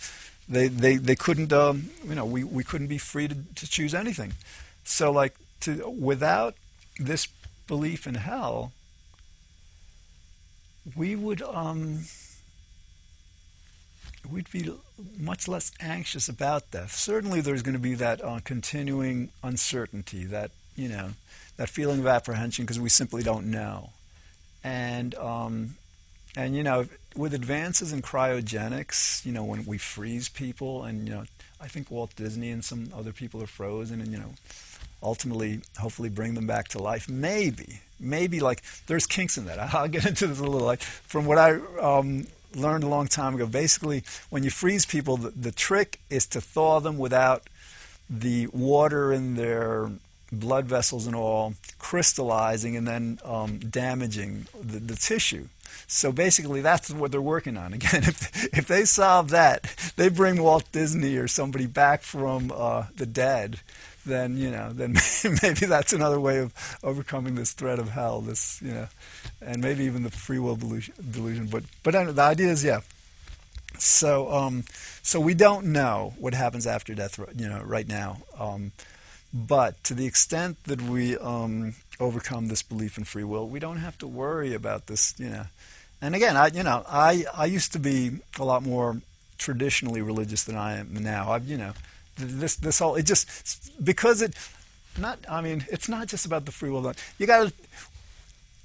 they, 0.50 0.68
they, 0.68 0.96
they 0.96 1.16
couldn't, 1.16 1.52
um, 1.52 1.90
you 2.08 2.16
know, 2.16 2.26
we, 2.26 2.44
we 2.44 2.64
couldn't 2.64 2.88
be 2.88 2.98
free 2.98 3.28
to, 3.28 3.36
to 3.56 3.70
choose 3.70 3.94
anything. 3.94 4.34
So 4.84 5.12
like 5.12 5.36
to, 5.62 5.90
without 5.90 6.56
this 7.00 7.28
belief 7.68 8.08
in 8.08 8.16
hell, 8.16 8.72
we 10.96 11.16
would 11.16 11.42
um, 11.42 12.04
we'd 14.30 14.52
be 14.52 14.72
much 15.18 15.48
less 15.48 15.72
anxious 15.80 16.30
about 16.30 16.72
death. 16.72 16.94
Certainly, 16.94 17.42
there's 17.42 17.62
going 17.62 17.74
to 17.74 17.80
be 17.80 17.96
that 17.96 18.24
uh, 18.24 18.40
continuing 18.44 19.30
uncertainty, 19.44 20.24
that 20.26 20.52
you 20.76 20.88
know, 20.88 21.10
that 21.58 21.70
feeling 21.70 22.00
of 22.00 22.08
apprehension 22.08 22.66
because 22.66 22.80
we 22.80 22.90
simply 22.90 23.24
don't 23.24 23.50
know, 23.50 23.90
and 24.64 25.14
um, 25.16 25.76
and 26.36 26.56
you 26.56 26.64
know, 26.64 26.88
with 27.16 27.34
advances 27.34 27.92
in 27.92 28.02
cryogenics, 28.02 29.26
you 29.26 29.32
know, 29.32 29.44
when 29.44 29.66
we 29.66 29.78
freeze 29.78 30.30
people, 30.30 30.84
and 30.84 31.08
you 31.08 31.14
know, 31.14 31.24
I 31.60 31.68
think 31.68 31.90
Walt 31.90 32.16
Disney 32.16 32.52
and 32.52 32.64
some 32.64 32.92
other 32.96 33.12
people 33.12 33.42
are 33.42 33.48
frozen, 33.48 34.02
and 34.02 34.12
you 34.12 34.20
know, 34.20 34.34
ultimately, 35.02 35.62
hopefully, 35.80 36.10
bring 36.10 36.36
them 36.36 36.48
back 36.48 36.68
to 36.70 36.80
life. 36.80 37.10
Maybe, 37.10 37.82
maybe 38.00 38.40
like 38.40 38.62
there's 38.86 39.08
kinks 39.08 39.38
in 39.38 39.46
that. 39.46 39.60
I'll 39.74 39.88
get 39.88 40.06
into 40.06 40.28
this 40.28 40.40
a 40.40 40.44
little. 40.44 40.68
Like 40.68 40.82
from 40.82 41.26
what 41.26 41.40
I 41.40 41.60
um, 41.82 42.28
learned 42.56 42.84
a 42.84 42.88
long 42.88 43.08
time 43.08 43.36
ago, 43.36 43.48
basically, 43.48 44.04
when 44.30 44.44
you 44.44 44.52
freeze 44.52 44.86
people, 44.86 45.18
the, 45.18 45.32
the 45.32 45.52
trick 45.52 46.00
is 46.10 46.28
to 46.28 46.42
thaw 46.42 46.80
them 46.80 46.98
without 46.98 47.44
the 48.10 48.48
water 48.48 49.12
in 49.12 49.36
their 49.36 49.92
blood 50.32 50.66
vessels 50.66 51.08
and 51.08 51.16
all 51.16 51.54
crystallizing 51.80 52.76
and 52.76 52.88
then 52.88 53.20
um, 53.24 53.60
damaging 53.60 54.48
the, 54.60 54.80
the 54.80 54.96
tissue. 54.96 55.48
So 55.88 56.12
basically, 56.12 56.62
that's 56.62 56.90
what 56.90 57.12
they're 57.12 57.22
working 57.22 57.58
on. 57.58 57.74
Again, 57.74 58.04
if 58.04 58.54
if 58.54 58.68
they 58.68 58.86
solve 58.86 59.30
that, 59.30 59.94
they 59.96 60.10
bring 60.10 60.42
Walt 60.42 60.72
Disney 60.72 61.18
or 61.18 61.28
somebody 61.28 61.68
back 61.68 62.02
from 62.02 62.52
uh, 62.56 62.86
the 62.96 63.06
dead 63.06 63.60
then 64.08 64.38
you 64.38 64.50
know, 64.50 64.72
then 64.74 64.96
maybe 65.44 65.66
that's 65.66 65.94
another 65.94 66.20
way 66.20 66.40
of 66.40 66.54
overcoming 66.84 67.36
this 67.36 67.54
threat 67.54 67.78
of 67.78 67.90
hell. 67.90 68.22
This, 68.22 68.62
you 68.62 68.72
know, 68.72 68.88
and 69.42 69.62
maybe 69.62 69.84
even 69.84 70.04
the 70.04 70.10
free 70.10 70.40
will 70.40 70.56
delusion. 70.56 71.48
But 71.52 71.64
but 71.84 72.16
the 72.16 72.22
idea 72.22 72.48
is, 72.48 72.64
yeah. 72.64 72.82
So 73.78 74.32
um, 74.32 74.64
so 75.04 75.20
we 75.20 75.36
don't 75.36 75.68
know 75.68 76.14
what 76.18 76.34
happens 76.34 76.66
after 76.66 76.96
death, 76.96 77.20
you 77.36 77.48
know, 77.48 77.62
right 77.64 77.88
now. 77.88 78.18
Um, 78.40 78.72
but 79.46 79.84
to 79.84 79.94
the 79.94 80.06
extent 80.06 80.64
that 80.64 80.82
we 80.82 81.18
um, 81.18 81.76
overcome 82.00 82.48
this 82.48 82.64
belief 82.64 82.98
in 82.98 83.04
free 83.04 83.24
will, 83.24 83.48
we 83.48 83.60
don't 83.60 83.78
have 83.78 83.98
to 84.00 84.08
worry 84.08 84.54
about 84.54 84.88
this, 84.88 85.14
you 85.20 85.30
know. 85.30 85.46
And 86.02 86.16
again, 86.16 86.36
I 86.36 86.48
you 86.48 86.64
know, 86.64 86.84
I 86.88 87.26
I 87.36 87.46
used 87.46 87.74
to 87.74 87.80
be 87.80 88.20
a 88.40 88.44
lot 88.44 88.64
more 88.64 89.02
traditionally 89.38 90.02
religious 90.02 90.44
than 90.44 90.56
I 90.56 90.78
am 90.78 90.94
now. 90.94 91.32
I've 91.32 91.48
you 91.48 91.58
know 91.58 91.74
this 92.16 92.56
this 92.56 92.80
whole 92.80 92.96
it 92.96 93.04
just 93.04 93.84
because 93.84 94.22
it 94.22 94.34
not 94.98 95.20
I 95.30 95.42
mean 95.42 95.66
it's 95.70 95.88
not 95.88 96.08
just 96.08 96.26
about 96.26 96.46
the 96.46 96.52
free 96.52 96.70
will. 96.70 96.94
You 97.18 97.28
got 97.28 97.48
to 97.48 97.54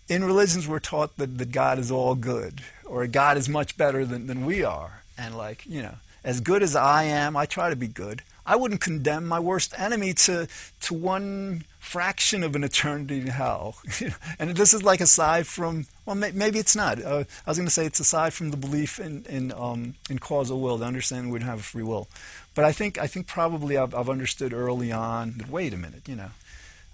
in 0.09 0.25
religions 0.25 0.67
we're 0.69 0.79
taught 0.79 1.17
that, 1.17 1.38
that 1.38 1.52
God 1.52 1.79
is 1.79 1.91
all 1.91 2.14
good 2.14 2.61
or 2.85 3.07
God 3.07 3.37
is 3.37 3.49
much 3.49 3.76
better 3.76 4.05
than, 4.05 4.26
than 4.26 4.45
we 4.45 4.62
are 4.64 5.02
and 5.17 5.37
like 5.37 5.64
you 5.67 5.83
know 5.83 5.95
as 6.25 6.41
good 6.41 6.62
as 6.62 6.76
I 6.76 7.05
am 7.05 7.37
I 7.37 7.47
try 7.47 7.71
to 7.71 7.76
be 7.76 7.87
good 7.87 8.23
I 8.44 8.56
wouldn't 8.56 8.80
condemn 8.80 9.26
my 9.26 9.38
worst 9.40 9.75
enemy 9.78 10.14
to 10.14 10.49
to 10.82 10.94
one 10.94 11.64
fraction 11.78 12.42
of 12.42 12.54
an 12.54 12.64
eternity 12.64 13.20
in 13.20 13.26
hell. 13.28 13.76
and 14.38 14.56
this 14.56 14.72
is 14.72 14.82
like 14.82 15.00
aside 15.00 15.46
from 15.46 15.87
well, 16.06 16.16
may, 16.16 16.32
maybe 16.32 16.58
it's 16.58 16.75
not. 16.75 17.02
Uh, 17.02 17.25
I 17.46 17.50
was 17.50 17.58
going 17.58 17.68
to 17.68 17.72
say 17.72 17.87
it's 17.87 18.00
aside 18.00 18.32
from 18.32 18.50
the 18.50 18.56
belief 18.56 18.99
in 18.99 19.25
in, 19.28 19.52
um, 19.52 19.94
in 20.11 20.18
causal 20.18 20.61
will, 20.61 20.78
the 20.78 20.87
understanding 20.87 21.30
we 21.30 21.38
don't 21.38 21.49
have 21.49 21.64
free 21.64 21.82
will. 21.82 22.08
But 22.54 22.64
I 22.64 22.72
think 22.72 22.99
I 22.99 23.06
think 23.06 23.26
probably 23.26 23.76
I've, 23.76 23.94
I've 23.94 24.11
understood 24.11 24.52
early 24.52 24.92
on 24.92 25.34
that 25.38 25.49
wait 25.49 25.72
a 25.72 25.76
minute, 25.76 26.08
you 26.08 26.16
know, 26.16 26.30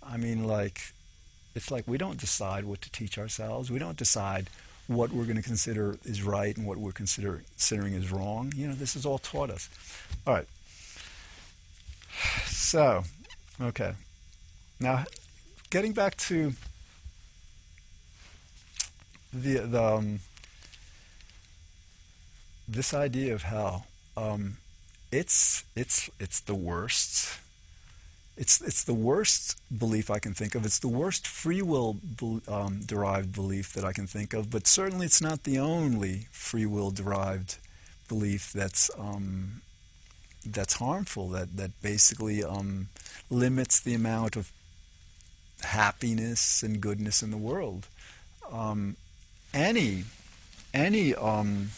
I 0.03 0.17
mean 0.17 0.45
like 0.45 0.93
it's 1.55 1.71
like 1.71 1.85
we 1.87 1.99
don't 1.99 2.19
decide 2.19 2.65
what 2.65 2.83
to 2.83 2.91
teach 2.91 3.19
ourselves. 3.19 3.71
We 3.71 3.79
don't 3.79 3.97
decide 3.97 4.51
what 4.87 5.13
we're 5.13 5.25
going 5.25 5.37
to 5.37 5.43
consider 5.43 5.99
is 6.05 6.23
right 6.23 6.57
and 6.57 6.67
what 6.67 6.79
we're 6.79 6.93
consider, 6.93 7.43
considering 7.51 7.93
is 7.93 8.11
wrong. 8.11 8.53
You 8.57 8.69
know, 8.69 8.75
this 8.75 8.97
is 8.97 9.05
all 9.05 9.19
taught 9.19 9.51
us. 9.51 9.69
All 10.27 10.35
right. 10.35 10.47
So, 12.47 13.05
okay. 13.61 13.95
Now, 14.81 15.05
getting 15.71 15.93
back 15.93 16.17
to 16.19 16.53
the, 19.33 19.59
the 19.59 19.83
um, 19.83 20.21
this 22.69 22.93
idea 22.93 23.35
of 23.35 23.43
hell, 23.43 23.87
um, 24.17 24.59
it's 25.11 25.65
it's 25.75 26.11
it's 26.21 26.41
the 26.41 26.55
worst. 26.55 27.39
It's 28.37 28.61
it's 28.61 28.85
the 28.85 28.95
worst 28.95 29.57
belief 29.77 30.11
I 30.11 30.19
can 30.19 30.35
think 30.35 30.55
of. 30.55 30.65
It's 30.65 30.79
the 30.79 30.89
worst 30.89 31.27
free 31.27 31.63
will 31.63 31.97
um, 32.47 32.81
derived 32.85 33.35
belief 33.35 33.73
that 33.73 33.85
I 33.85 33.93
can 33.93 34.07
think 34.07 34.35
of. 34.35 34.51
But 34.51 34.67
certainly, 34.67 35.07
it's 35.07 35.23
not 35.23 35.45
the 35.45 35.59
only 35.59 36.29
free 36.31 36.67
will 36.67 36.91
derived 36.91 37.57
belief 38.09 38.53
that's 38.53 38.91
um, 38.99 39.63
that's 40.45 40.75
harmful, 40.75 41.29
that, 41.31 41.57
that 41.57 41.81
basically 41.83 42.43
um, 42.43 42.89
limits 43.31 43.81
the 43.81 43.95
amount 43.95 44.37
of 44.37 44.53
happiness 45.63 46.63
and 46.63 46.81
goodness 46.81 47.23
in 47.23 47.31
the 47.31 47.37
world. 47.37 47.87
Um, 48.51 48.97
any, 49.53 50.05
any, 50.73 51.15
um, 51.15 51.71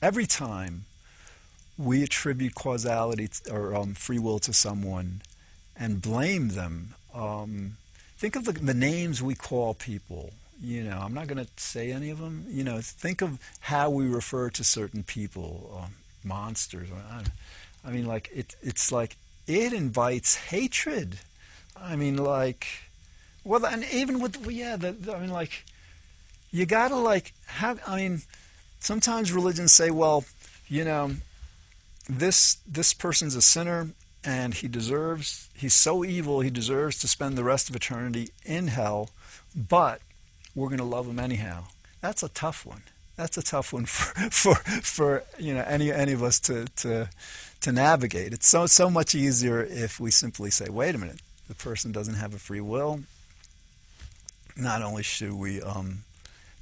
every 0.00 0.26
time 0.26 0.84
we 1.78 2.02
attribute 2.02 2.54
causality 2.54 3.28
or 3.50 3.74
um, 3.74 3.94
free 3.94 4.18
will 4.18 4.38
to 4.40 4.52
someone 4.52 5.22
and 5.76 6.02
blame 6.02 6.48
them, 6.48 6.94
um, 7.14 7.76
think 8.18 8.36
of 8.36 8.44
the, 8.44 8.52
the 8.52 8.74
names 8.74 9.22
we 9.22 9.34
call 9.34 9.74
people 9.74 10.32
you 10.62 10.84
know, 10.84 10.96
I'm 11.02 11.12
not 11.12 11.26
going 11.26 11.44
to 11.44 11.50
say 11.56 11.90
any 11.90 12.10
of 12.10 12.18
them. 12.18 12.46
You 12.48 12.62
know, 12.62 12.78
think 12.80 13.20
of 13.20 13.38
how 13.60 13.90
we 13.90 14.06
refer 14.06 14.48
to 14.50 14.62
certain 14.62 15.02
people, 15.02 15.76
uh, 15.76 15.86
monsters. 16.22 16.88
I 17.84 17.90
mean, 17.90 18.06
like 18.06 18.30
it, 18.34 18.56
it's 18.62 18.92
like 18.92 19.16
it 19.46 19.72
invites 19.72 20.36
hatred. 20.36 21.18
I 21.76 21.96
mean, 21.96 22.16
like, 22.16 22.66
well, 23.44 23.64
and 23.66 23.84
even 23.92 24.20
with 24.20 24.40
well, 24.40 24.50
yeah, 24.50 24.76
the, 24.76 24.92
the, 24.92 25.16
I 25.16 25.20
mean, 25.20 25.30
like, 25.30 25.64
you 26.50 26.66
gotta 26.66 26.96
like 26.96 27.32
have. 27.46 27.80
I 27.86 27.96
mean, 27.96 28.22
sometimes 28.80 29.32
religions 29.32 29.72
say, 29.72 29.90
well, 29.90 30.24
you 30.68 30.84
know, 30.84 31.12
this 32.08 32.58
this 32.66 32.94
person's 32.94 33.34
a 33.34 33.42
sinner 33.42 33.88
and 34.24 34.54
he 34.54 34.68
deserves. 34.68 35.48
He's 35.54 35.74
so 35.74 36.04
evil, 36.04 36.40
he 36.40 36.50
deserves 36.50 36.98
to 37.00 37.08
spend 37.08 37.36
the 37.36 37.44
rest 37.44 37.68
of 37.68 37.76
eternity 37.76 38.30
in 38.44 38.68
hell. 38.68 39.10
But 39.54 40.00
we're 40.54 40.68
to 40.78 40.84
love 40.84 41.08
him 41.08 41.18
anyhow. 41.18 41.64
That's 42.00 42.22
a 42.22 42.28
tough 42.28 42.64
one. 42.64 42.82
That's 43.22 43.38
a 43.38 43.42
tough 43.42 43.72
one 43.72 43.86
for 43.86 44.30
for 44.30 44.54
for 44.82 45.22
you 45.38 45.54
know 45.54 45.62
any 45.62 45.92
any 45.92 46.12
of 46.12 46.24
us 46.24 46.40
to 46.40 46.64
to 46.76 47.08
to 47.60 47.70
navigate. 47.70 48.32
It's 48.32 48.48
so 48.48 48.66
so 48.66 48.90
much 48.90 49.14
easier 49.14 49.62
if 49.62 50.00
we 50.00 50.10
simply 50.10 50.50
say, 50.50 50.68
"Wait 50.68 50.96
a 50.96 50.98
minute, 50.98 51.20
the 51.46 51.54
person 51.54 51.92
doesn't 51.92 52.14
have 52.16 52.34
a 52.34 52.38
free 52.38 52.60
will." 52.60 53.02
Not 54.56 54.82
only 54.82 55.04
should 55.04 55.34
we 55.34 55.62
um, 55.62 56.00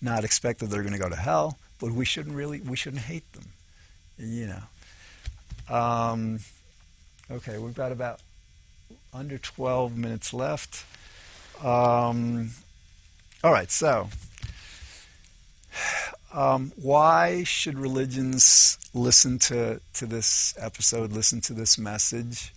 not 0.02 0.22
expect 0.22 0.60
that 0.60 0.66
they're 0.66 0.82
going 0.82 0.92
to 0.92 0.98
go 0.98 1.08
to 1.08 1.16
hell, 1.16 1.56
but 1.80 1.92
we 1.92 2.04
shouldn't 2.04 2.36
really 2.36 2.60
we 2.60 2.76
shouldn't 2.76 3.04
hate 3.04 3.32
them. 3.32 3.46
You 4.18 4.48
know. 4.48 5.74
Um, 5.74 6.40
okay, 7.30 7.56
we've 7.56 7.74
got 7.74 7.90
about 7.90 8.20
under 9.14 9.38
12 9.38 9.96
minutes 9.96 10.34
left. 10.34 10.84
Um, 11.64 12.50
all 13.42 13.50
right, 13.50 13.70
so 13.70 14.10
um, 16.32 16.72
why 16.76 17.44
should 17.44 17.78
religions 17.78 18.78
listen 18.94 19.38
to, 19.40 19.80
to 19.94 20.06
this 20.06 20.54
episode, 20.58 21.12
listen 21.12 21.40
to 21.42 21.52
this 21.52 21.78
message? 21.78 22.52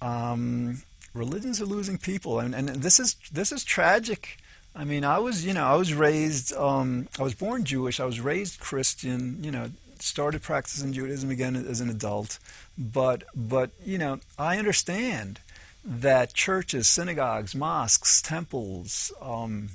Um, 0.00 0.82
religions 1.14 1.60
are 1.60 1.66
losing 1.66 1.98
people, 1.98 2.40
and, 2.40 2.54
and 2.54 2.68
this 2.68 3.00
is 3.00 3.16
this 3.32 3.52
is 3.52 3.64
tragic. 3.64 4.38
I 4.74 4.84
mean, 4.84 5.04
I 5.04 5.18
was 5.18 5.44
you 5.44 5.54
know 5.54 5.64
I 5.64 5.74
was 5.76 5.94
raised 5.94 6.52
um, 6.52 7.08
I 7.18 7.22
was 7.22 7.34
born 7.34 7.64
Jewish. 7.64 7.98
I 7.98 8.04
was 8.04 8.20
raised 8.20 8.60
Christian. 8.60 9.42
You 9.42 9.50
know, 9.50 9.70
started 9.98 10.42
practicing 10.42 10.92
Judaism 10.92 11.30
again 11.30 11.56
as 11.56 11.80
an 11.80 11.88
adult, 11.88 12.38
but 12.76 13.24
but 13.34 13.70
you 13.84 13.98
know 13.98 14.20
I 14.38 14.58
understand 14.58 15.40
that 15.84 16.34
churches, 16.34 16.88
synagogues, 16.88 17.54
mosques, 17.54 18.20
temples, 18.20 19.12
um, 19.22 19.70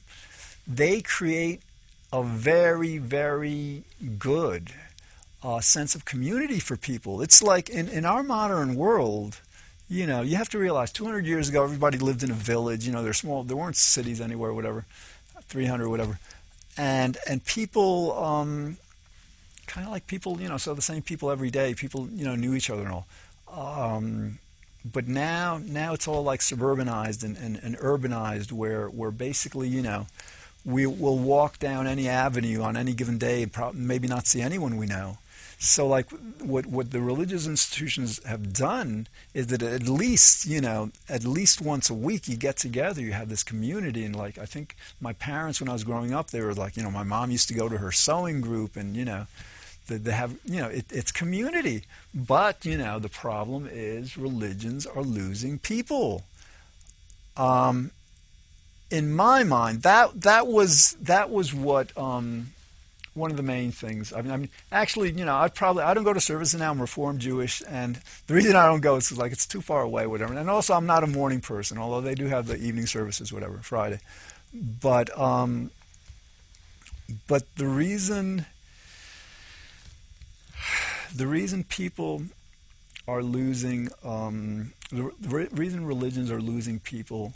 they 0.67 1.01
create 1.01 1.62
a 2.13 2.24
very, 2.24 2.98
very 2.98 3.84
good 4.20 4.72
uh, 5.44 5.60
sense 5.60 5.96
of 5.96 6.06
community 6.06 6.60
for 6.60 6.77
people. 6.77 7.22
It's 7.22 7.41
like 7.41 7.70
in, 7.70 7.88
in 7.88 8.06
our 8.06 8.24
modern 8.24 8.75
world, 8.75 9.39
you 9.89 10.06
know, 10.06 10.22
you 10.22 10.38
have 10.38 10.50
to 10.50 10.58
realize 10.58 10.91
200 10.91 11.25
years 11.25 11.50
ago, 11.50 11.63
everybody 11.63 11.98
lived 11.98 12.24
in 12.24 12.32
a 12.32 12.36
village. 12.36 12.86
You 12.86 12.94
know, 12.94 13.03
they're 13.03 13.13
small. 13.13 13.44
There 13.44 13.58
weren't 13.58 13.75
cities 13.75 14.22
anywhere, 14.22 14.53
whatever, 14.53 14.86
300, 15.48 15.89
whatever, 15.89 16.20
and 16.77 17.18
and 17.27 17.44
people, 17.44 18.18
um, 18.18 18.77
kind 19.68 19.86
of 19.86 19.91
like 19.91 20.08
people, 20.08 20.39
you 20.39 20.48
know, 20.48 20.58
so 20.58 20.74
the 20.74 20.82
same 20.82 21.01
people 21.01 21.30
every 21.30 21.50
day. 21.50 21.74
People, 21.74 22.08
you 22.08 22.24
know, 22.24 22.36
knew 22.36 22.53
each 22.53 22.70
other 22.70 22.84
and 22.84 22.91
all. 22.91 23.08
Um, 23.51 24.39
but 24.86 25.08
now, 25.08 25.60
now 25.63 25.94
it's 25.94 26.08
all 26.08 26.24
like 26.24 26.39
suburbanized 26.39 27.24
and, 27.24 27.36
and, 27.38 27.60
and 27.62 27.77
urbanized, 27.80 28.51
where 28.53 28.88
where 28.88 29.12
basically, 29.12 29.68
you 29.68 29.82
know, 29.82 30.08
we 30.63 30.86
will 30.86 31.18
walk 31.18 31.60
down 31.60 31.88
any 31.88 32.08
avenue 32.08 32.62
on 32.62 32.77
any 32.77 32.94
given 32.94 33.18
day 33.18 33.44
and 33.44 33.75
maybe 33.75 34.08
not 34.08 34.27
see 34.27 34.41
anyone 34.41 34.77
we 34.77 34.86
know. 34.86 35.18
So, 35.63 35.88
like, 35.88 36.10
what 36.39 36.65
what 36.65 36.89
the 36.89 37.00
religious 37.01 37.46
institutions 37.46 38.20
have 38.25 38.51
done 38.51 39.06
is 39.36 39.48
that 39.48 39.62
at 39.62 39.84
least, 39.84 40.48
you 40.48 40.60
know, 40.60 40.89
at 41.08 41.24
least 41.24 41.62
once 41.62 41.88
a 41.88 41.94
week 41.94 42.27
you 42.27 42.36
get 42.36 42.58
together, 42.58 43.00
you 43.00 43.13
have 43.13 43.30
this 43.30 43.44
community, 43.44 44.03
and 44.03 44.15
like, 44.15 44.39
I 44.39 44.46
think 44.46 44.75
my 45.00 45.13
parents, 45.13 45.62
when 45.62 45.70
I 45.70 45.74
was 45.74 45.84
growing 45.84 46.15
up, 46.15 46.32
they 46.32 46.41
were 46.41 46.56
like, 46.56 46.77
you 46.77 46.82
know, 46.82 46.89
my 46.89 47.03
mom 47.03 47.30
used 47.30 47.48
to 47.50 47.53
go 47.53 47.70
to 47.70 47.77
her 47.77 47.91
sewing 47.91 48.41
group, 48.41 48.75
and 48.75 48.98
you 48.98 49.06
know, 49.06 49.27
they, 49.88 49.98
they 49.98 50.13
have, 50.13 50.34
you 50.46 50.62
know, 50.62 50.68
it, 50.68 50.86
it's 50.89 51.12
community. 51.12 51.84
But 52.12 52.65
you 52.65 52.75
know, 52.80 52.98
the 52.98 53.10
problem 53.10 53.70
is 53.72 54.18
religions 54.18 54.88
are 54.88 55.03
losing 55.03 55.60
people. 55.60 56.24
Um, 57.38 57.91
in 58.91 59.13
my 59.13 59.43
mind, 59.43 59.83
that 59.83 60.21
that 60.21 60.48
was 60.48 60.95
that 61.01 61.29
was 61.29 61.53
what. 61.53 61.98
Um, 61.98 62.53
one 63.13 63.29
of 63.29 63.38
the 63.38 63.43
main 63.43 63.71
things. 63.71 64.13
I 64.13 64.21
mean, 64.21 64.31
I 64.31 64.38
mean, 64.38 64.50
actually, 64.71 65.12
you 65.12 65.25
know, 65.25 65.36
I 65.36 65.50
probably 65.50 65.83
I 65.83 65.93
don't 65.93 66.05
go 66.05 66.13
to 66.13 66.21
service 66.21 66.53
now. 66.55 66.71
I'm 66.71 66.79
Reformed 66.79 67.19
Jewish, 67.19 67.62
and 67.67 68.00
the 68.27 68.33
reason 68.33 68.55
I 68.55 68.67
don't 68.67 68.79
go 68.79 68.95
is 68.95 69.15
like 69.17 69.31
it's 69.33 69.45
too 69.45 69.62
far 69.62 69.81
away, 69.81 70.07
whatever. 70.07 70.33
And 70.33 70.50
also, 70.50 70.74
I'm 70.74 70.86
not 70.86 71.03
a 71.03 71.07
morning 71.07 71.41
person, 71.41 71.77
although 71.77 72.01
they 72.01 72.15
do 72.15 72.27
have 72.27 72.48
the 72.48 72.55
evening 72.55 72.86
services, 72.86 73.33
whatever, 73.33 73.57
Friday. 73.57 74.00
But 74.53 75.17
um, 75.19 75.71
but 77.27 77.43
the 77.55 77.67
reason 77.67 78.45
the 81.13 81.27
reason 81.27 81.63
people 81.65 82.24
are 83.07 83.24
losing 83.24 83.89
um, 84.05 84.74
the, 84.89 85.12
the 85.19 85.50
reason 85.51 85.86
religions 85.86 86.31
are 86.31 86.41
losing 86.41 86.79
people 86.79 87.33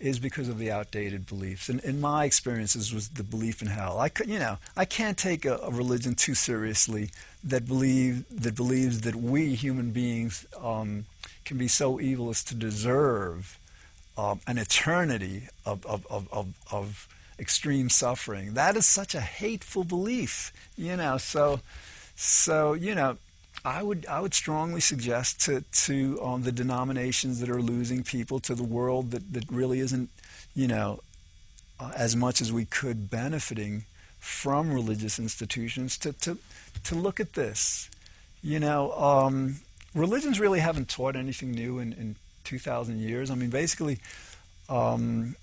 is 0.00 0.18
because 0.18 0.48
of 0.48 0.58
the 0.58 0.70
outdated 0.70 1.26
beliefs. 1.26 1.68
And 1.68 1.80
in 1.80 2.00
my 2.00 2.24
experiences 2.24 2.94
was 2.94 3.08
the 3.10 3.24
belief 3.24 3.60
in 3.60 3.68
hell. 3.68 3.98
I 3.98 4.08
could, 4.08 4.28
you 4.28 4.38
know, 4.38 4.58
I 4.76 4.84
can't 4.84 5.18
take 5.18 5.44
a, 5.44 5.56
a 5.56 5.70
religion 5.70 6.14
too 6.14 6.34
seriously 6.34 7.10
that 7.42 7.66
believe 7.66 8.24
that 8.30 8.54
believes 8.54 9.00
that 9.02 9.16
we 9.16 9.54
human 9.54 9.90
beings 9.90 10.46
um, 10.62 11.06
can 11.44 11.58
be 11.58 11.68
so 11.68 12.00
evil 12.00 12.30
as 12.30 12.44
to 12.44 12.54
deserve 12.54 13.58
um, 14.16 14.40
an 14.46 14.58
eternity 14.58 15.48
of, 15.64 15.84
of, 15.86 16.06
of, 16.10 16.28
of, 16.32 16.48
of 16.70 17.08
extreme 17.38 17.88
suffering. 17.88 18.54
That 18.54 18.76
is 18.76 18.86
such 18.86 19.14
a 19.14 19.20
hateful 19.20 19.84
belief, 19.84 20.52
you 20.76 20.96
know. 20.96 21.18
So, 21.18 21.60
so 22.14 22.72
you 22.72 22.94
know, 22.94 23.18
I 23.68 23.82
would 23.82 24.06
I 24.06 24.20
would 24.20 24.34
strongly 24.34 24.80
suggest 24.80 25.40
to 25.42 25.62
to 25.86 26.22
um, 26.22 26.42
the 26.42 26.52
denominations 26.52 27.40
that 27.40 27.50
are 27.50 27.60
losing 27.60 28.02
people 28.02 28.40
to 28.40 28.54
the 28.54 28.64
world 28.64 29.10
that, 29.10 29.32
that 29.34 29.44
really 29.50 29.80
isn't 29.80 30.08
you 30.54 30.66
know 30.66 31.00
uh, 31.78 31.92
as 31.94 32.16
much 32.16 32.40
as 32.40 32.50
we 32.50 32.64
could 32.64 33.10
benefiting 33.10 33.84
from 34.18 34.72
religious 34.72 35.18
institutions 35.18 35.98
to 35.98 36.12
to 36.14 36.38
to 36.84 36.94
look 36.94 37.20
at 37.20 37.34
this. 37.34 37.90
You 38.42 38.60
know, 38.60 38.92
um, 38.92 39.56
religions 39.94 40.40
really 40.40 40.60
haven't 40.60 40.88
taught 40.88 41.16
anything 41.16 41.50
new 41.50 41.80
in, 41.80 41.92
in 41.92 42.16
2,000 42.44 43.00
years. 43.00 43.30
I 43.30 43.34
mean, 43.34 43.50
basically, 43.50 43.98
um, 44.68 45.34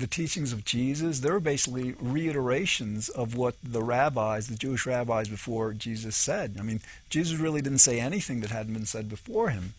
the 0.00 0.06
teachings 0.06 0.52
of 0.52 0.64
Jesus, 0.64 1.20
they're 1.20 1.40
basically 1.40 1.94
reiterations 2.00 3.08
of 3.08 3.36
what 3.36 3.54
the 3.62 3.82
rabbis, 3.82 4.48
the 4.48 4.56
Jewish 4.56 4.86
rabbis 4.86 5.28
before 5.28 5.72
Jesus 5.72 6.16
said. 6.16 6.56
I 6.58 6.62
mean, 6.62 6.80
Jesus 7.08 7.38
really 7.38 7.62
didn't 7.62 7.78
say 7.78 8.00
anything 8.00 8.40
that 8.40 8.50
hadn't 8.50 8.74
been 8.74 8.86
said 8.86 9.08
before 9.08 9.50
him. 9.50 9.74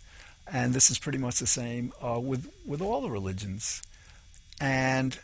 And 0.47 0.73
this 0.73 0.89
is 0.89 0.99
pretty 0.99 1.17
much 1.17 1.39
the 1.39 1.47
same 1.47 1.93
uh, 2.03 2.19
with, 2.19 2.51
with 2.65 2.81
all 2.81 3.01
the 3.01 3.09
religions. 3.09 3.81
And 4.59 5.17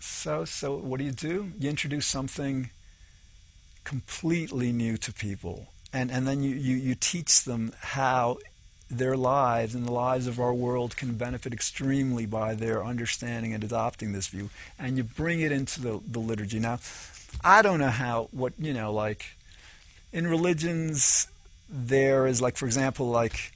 so, 0.00 0.44
so 0.44 0.76
what 0.76 0.98
do 0.98 1.04
you 1.04 1.12
do? 1.12 1.52
You 1.58 1.70
introduce 1.70 2.06
something 2.06 2.70
completely 3.84 4.72
new 4.72 4.96
to 4.98 5.12
people. 5.12 5.68
And, 5.92 6.10
and 6.10 6.26
then 6.26 6.42
you, 6.42 6.54
you, 6.54 6.76
you 6.76 6.94
teach 6.94 7.44
them 7.44 7.72
how 7.80 8.38
their 8.90 9.16
lives 9.16 9.74
and 9.74 9.84
the 9.84 9.92
lives 9.92 10.26
of 10.26 10.38
our 10.38 10.54
world 10.54 10.96
can 10.96 11.14
benefit 11.14 11.52
extremely 11.52 12.26
by 12.26 12.54
their 12.54 12.84
understanding 12.84 13.52
and 13.52 13.64
adopting 13.64 14.12
this 14.12 14.28
view. 14.28 14.50
And 14.78 14.96
you 14.96 15.02
bring 15.02 15.40
it 15.40 15.50
into 15.50 15.80
the, 15.80 16.00
the 16.06 16.20
liturgy. 16.20 16.60
Now, 16.60 16.78
I 17.42 17.62
don't 17.62 17.80
know 17.80 17.90
how, 17.90 18.28
what, 18.30 18.52
you 18.58 18.72
know, 18.72 18.92
like 18.92 19.36
in 20.12 20.26
religions, 20.26 21.28
there 21.68 22.26
is, 22.26 22.40
like, 22.40 22.56
for 22.56 22.66
example, 22.66 23.08
like 23.08 23.52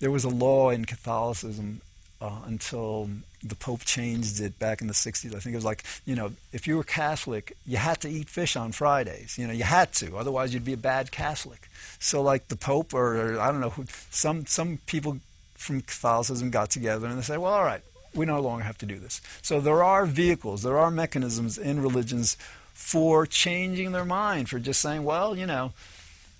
there 0.00 0.10
was 0.10 0.24
a 0.24 0.28
law 0.28 0.70
in 0.70 0.84
Catholicism 0.84 1.80
uh, 2.20 2.42
until 2.44 3.08
the 3.48 3.54
Pope 3.54 3.84
changed 3.84 4.40
it 4.40 4.58
back 4.58 4.80
in 4.80 4.86
the 4.86 4.94
60s. 4.94 5.34
I 5.34 5.38
think 5.38 5.54
it 5.54 5.56
was 5.56 5.64
like, 5.64 5.84
you 6.04 6.14
know, 6.14 6.32
if 6.52 6.66
you 6.66 6.76
were 6.76 6.84
Catholic, 6.84 7.56
you 7.66 7.76
had 7.76 8.00
to 8.00 8.08
eat 8.08 8.28
fish 8.28 8.56
on 8.56 8.72
Fridays. 8.72 9.38
You 9.38 9.46
know, 9.46 9.52
you 9.52 9.64
had 9.64 9.92
to. 9.94 10.16
Otherwise, 10.16 10.52
you'd 10.54 10.64
be 10.64 10.72
a 10.72 10.78
bad 10.78 11.10
Catholic. 11.10 11.68
So, 11.98 12.22
like 12.22 12.48
the 12.48 12.56
Pope, 12.56 12.94
or, 12.94 13.34
or 13.34 13.40
I 13.40 13.50
don't 13.50 13.60
know, 13.60 13.70
who, 13.70 13.84
some, 14.10 14.46
some 14.46 14.78
people 14.86 15.18
from 15.54 15.80
Catholicism 15.80 16.50
got 16.50 16.70
together 16.70 17.06
and 17.06 17.18
they 17.18 17.22
said, 17.22 17.38
well, 17.38 17.52
all 17.52 17.64
right, 17.64 17.82
we 18.14 18.26
no 18.26 18.40
longer 18.40 18.64
have 18.64 18.78
to 18.78 18.86
do 18.86 18.98
this. 18.98 19.20
So, 19.42 19.60
there 19.60 19.82
are 19.82 20.06
vehicles, 20.06 20.62
there 20.62 20.78
are 20.78 20.90
mechanisms 20.90 21.58
in 21.58 21.82
religions 21.82 22.36
for 22.74 23.26
changing 23.26 23.92
their 23.92 24.04
mind, 24.04 24.50
for 24.50 24.58
just 24.58 24.80
saying, 24.80 25.02
well, 25.02 25.36
you 25.36 25.46
know, 25.46 25.72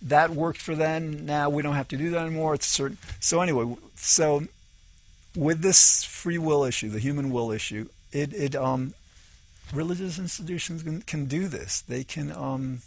that 0.02 0.30
worked 0.30 0.60
for 0.60 0.74
them. 0.74 1.26
Now 1.26 1.48
we 1.48 1.62
don't 1.62 1.74
have 1.74 1.88
to 1.88 1.96
do 1.96 2.10
that 2.10 2.26
anymore. 2.26 2.54
It's 2.54 2.66
certain. 2.66 2.98
So 3.20 3.40
anyway, 3.40 3.76
so 3.96 4.44
with 5.36 5.60
this 5.60 6.02
free 6.02 6.38
will 6.38 6.64
issue, 6.64 6.88
the 6.88 6.98
human 6.98 7.30
will 7.30 7.52
issue, 7.52 7.88
it, 8.10 8.32
it 8.32 8.56
um, 8.56 8.94
religious 9.72 10.18
institutions 10.18 10.82
can, 10.82 11.02
can 11.02 11.26
do 11.26 11.46
this. 11.46 11.82
They 11.82 12.04
can 12.04 12.32
um, 12.32 12.80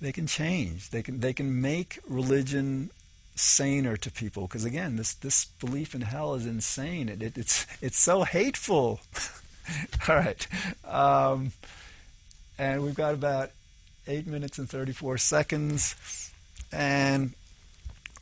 they 0.00 0.12
can 0.12 0.26
change. 0.26 0.90
They 0.90 1.02
can 1.02 1.20
they 1.20 1.32
can 1.32 1.60
make 1.60 2.00
religion 2.08 2.90
saner 3.34 3.96
to 3.96 4.10
people. 4.10 4.42
Because 4.42 4.64
again, 4.64 4.96
this 4.96 5.14
this 5.14 5.44
belief 5.44 5.94
in 5.94 6.02
hell 6.02 6.34
is 6.34 6.46
insane. 6.46 7.08
It, 7.08 7.22
it 7.22 7.38
it's 7.38 7.66
it's 7.80 7.98
so 7.98 8.24
hateful. 8.24 9.00
All 10.08 10.16
right, 10.16 10.46
um, 10.84 11.52
and 12.58 12.82
we've 12.82 12.94
got 12.94 13.14
about 13.14 13.50
eight 14.06 14.26
minutes 14.26 14.58
and 14.58 14.68
thirty 14.68 14.92
four 14.92 15.18
seconds, 15.18 16.32
and 16.72 17.34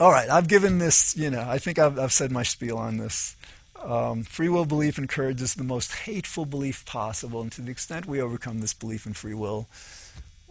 all 0.01 0.11
right, 0.11 0.29
I've 0.29 0.49
given 0.49 0.79
this, 0.79 1.17
you 1.17 1.31
know, 1.31 1.45
I 1.47 1.59
think 1.59 1.79
I've, 1.79 1.99
I've 1.99 2.13
said 2.13 2.33
my 2.33 2.43
spiel 2.43 2.79
on 2.79 2.97
this. 2.97 3.37
Um, 3.83 4.25
free 4.25 4.49
will 4.49 4.65
belief 4.65 4.99
encourages 4.99 5.55
the 5.55 5.65
most 5.65 5.93
hateful 5.93 6.47
belief 6.47 6.85
possible, 6.87 7.43
and 7.43 7.53
to 7.53 7.63
the 7.63 7.71
extent 7.71 8.07
we 8.07 8.21
overcome 8.21 8.61
this 8.61 8.73
belief 8.73 9.07
in 9.07 9.13
free 9.13 9.35
will, 9.35 9.69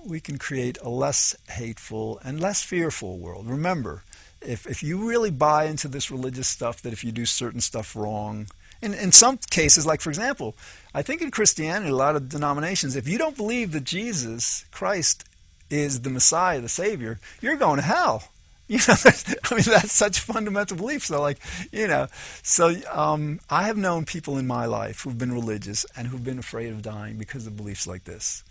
we 0.06 0.20
can 0.20 0.38
create 0.38 0.78
a 0.82 0.90
less 0.90 1.36
hateful 1.50 2.22
and 2.24 2.40
less 2.40 2.62
fearful 2.62 3.18
world. 3.18 3.48
Remember, 3.48 4.04
if, 4.42 4.68
if 4.68 4.84
you 4.84 5.10
really 5.10 5.32
buy 5.32 5.66
into 5.66 5.88
this 5.88 6.12
religious 6.12 6.48
stuff, 6.48 6.82
that 6.82 6.94
if 6.94 7.04
you 7.04 7.12
do 7.12 7.26
certain 7.26 7.62
stuff 7.62 7.96
wrong, 7.96 8.48
in, 8.82 8.94
in 8.94 9.12
some 9.12 9.40
cases, 9.50 9.86
like 9.86 10.02
for 10.02 10.10
example, 10.10 10.56
I 10.94 11.02
think 11.02 11.22
in 11.22 11.32
Christianity, 11.32 11.90
a 11.90 11.96
lot 11.96 12.16
of 12.16 12.30
denominations, 12.30 12.96
if 12.96 13.08
you 13.08 13.18
don't 13.18 13.38
believe 13.38 13.72
that 13.72 13.86
Jesus 13.86 14.66
Christ 14.72 15.26
is 15.70 16.02
the 16.02 16.10
Messiah, 16.10 16.62
the 16.62 16.70
Savior, 16.70 17.20
you're 17.42 17.56
going 17.56 17.78
to 17.78 17.86
hell. 17.86 18.30
You 18.74 18.80
know, 18.88 18.96
I 19.52 19.54
mean, 19.54 19.66
that's 19.66 19.94
such 19.94 20.20
fundamental 20.20 20.76
belief. 20.78 21.06
So, 21.06 21.22
like, 21.22 21.38
you 21.72 21.88
know, 21.88 22.08
so 22.42 22.74
um, 22.92 23.40
I 23.48 23.64
have 23.64 23.78
known 23.78 24.04
people 24.04 24.40
in 24.40 24.48
my 24.48 24.66
life 24.66 25.02
who've 25.02 25.18
been 25.18 25.32
religious 25.32 25.86
and 25.96 26.08
who've 26.08 26.24
been 26.24 26.40
afraid 26.40 26.72
of 26.72 26.82
dying 26.82 27.18
because 27.18 27.46
of 27.46 27.56
beliefs 27.56 27.86
like 27.86 28.06
this. 28.06 28.44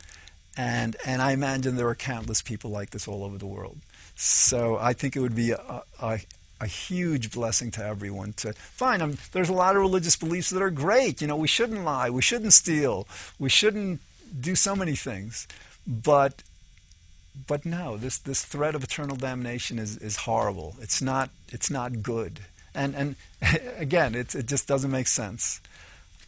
And, 0.57 0.95
and 1.05 1.21
I 1.21 1.33
imagine 1.33 1.75
there 1.75 1.89
are 1.89 1.97
countless 1.97 2.41
people 2.41 2.71
like 2.71 2.91
this 2.91 3.09
all 3.09 3.25
over 3.25 3.37
the 3.37 3.47
world. 3.47 3.79
So 4.15 4.79
I 4.79 4.93
think 4.93 5.17
it 5.17 5.21
would 5.21 5.35
be 5.35 5.51
a, 5.51 5.83
a, 6.01 6.21
a 6.61 6.67
huge 6.69 7.33
blessing 7.33 7.73
to 7.73 7.85
everyone 7.85 8.35
to 8.35 8.53
find. 8.53 9.03
Um, 9.03 9.19
there's 9.33 9.49
a 9.49 9.55
lot 9.55 9.75
of 9.75 9.83
religious 9.83 10.15
beliefs 10.15 10.51
that 10.51 10.63
are 10.63 10.71
great. 10.71 11.21
You 11.21 11.27
know, 11.27 11.37
we 11.37 11.49
shouldn't 11.49 11.85
lie, 11.85 12.11
we 12.11 12.23
shouldn't 12.23 12.53
steal, 12.53 13.09
we 13.41 13.49
shouldn't 13.49 14.01
do 14.41 14.55
so 14.55 14.77
many 14.77 14.95
things. 14.95 15.49
But 15.85 16.45
but 17.47 17.65
no, 17.65 17.97
this, 17.97 18.19
this 18.19 18.45
threat 18.45 18.75
of 18.75 18.85
eternal 18.85 19.17
damnation 19.17 19.79
is, 19.79 19.97
is 19.99 20.17
horrible. 20.17 20.77
It's 20.81 21.01
not, 21.01 21.31
it's 21.49 21.71
not 21.71 22.03
good. 22.03 22.41
And 22.75 22.95
and 22.95 23.17
again, 23.79 24.15
it 24.15 24.35
it 24.35 24.47
just 24.47 24.67
doesn't 24.67 24.91
make 24.91 25.07
sense. 25.07 25.61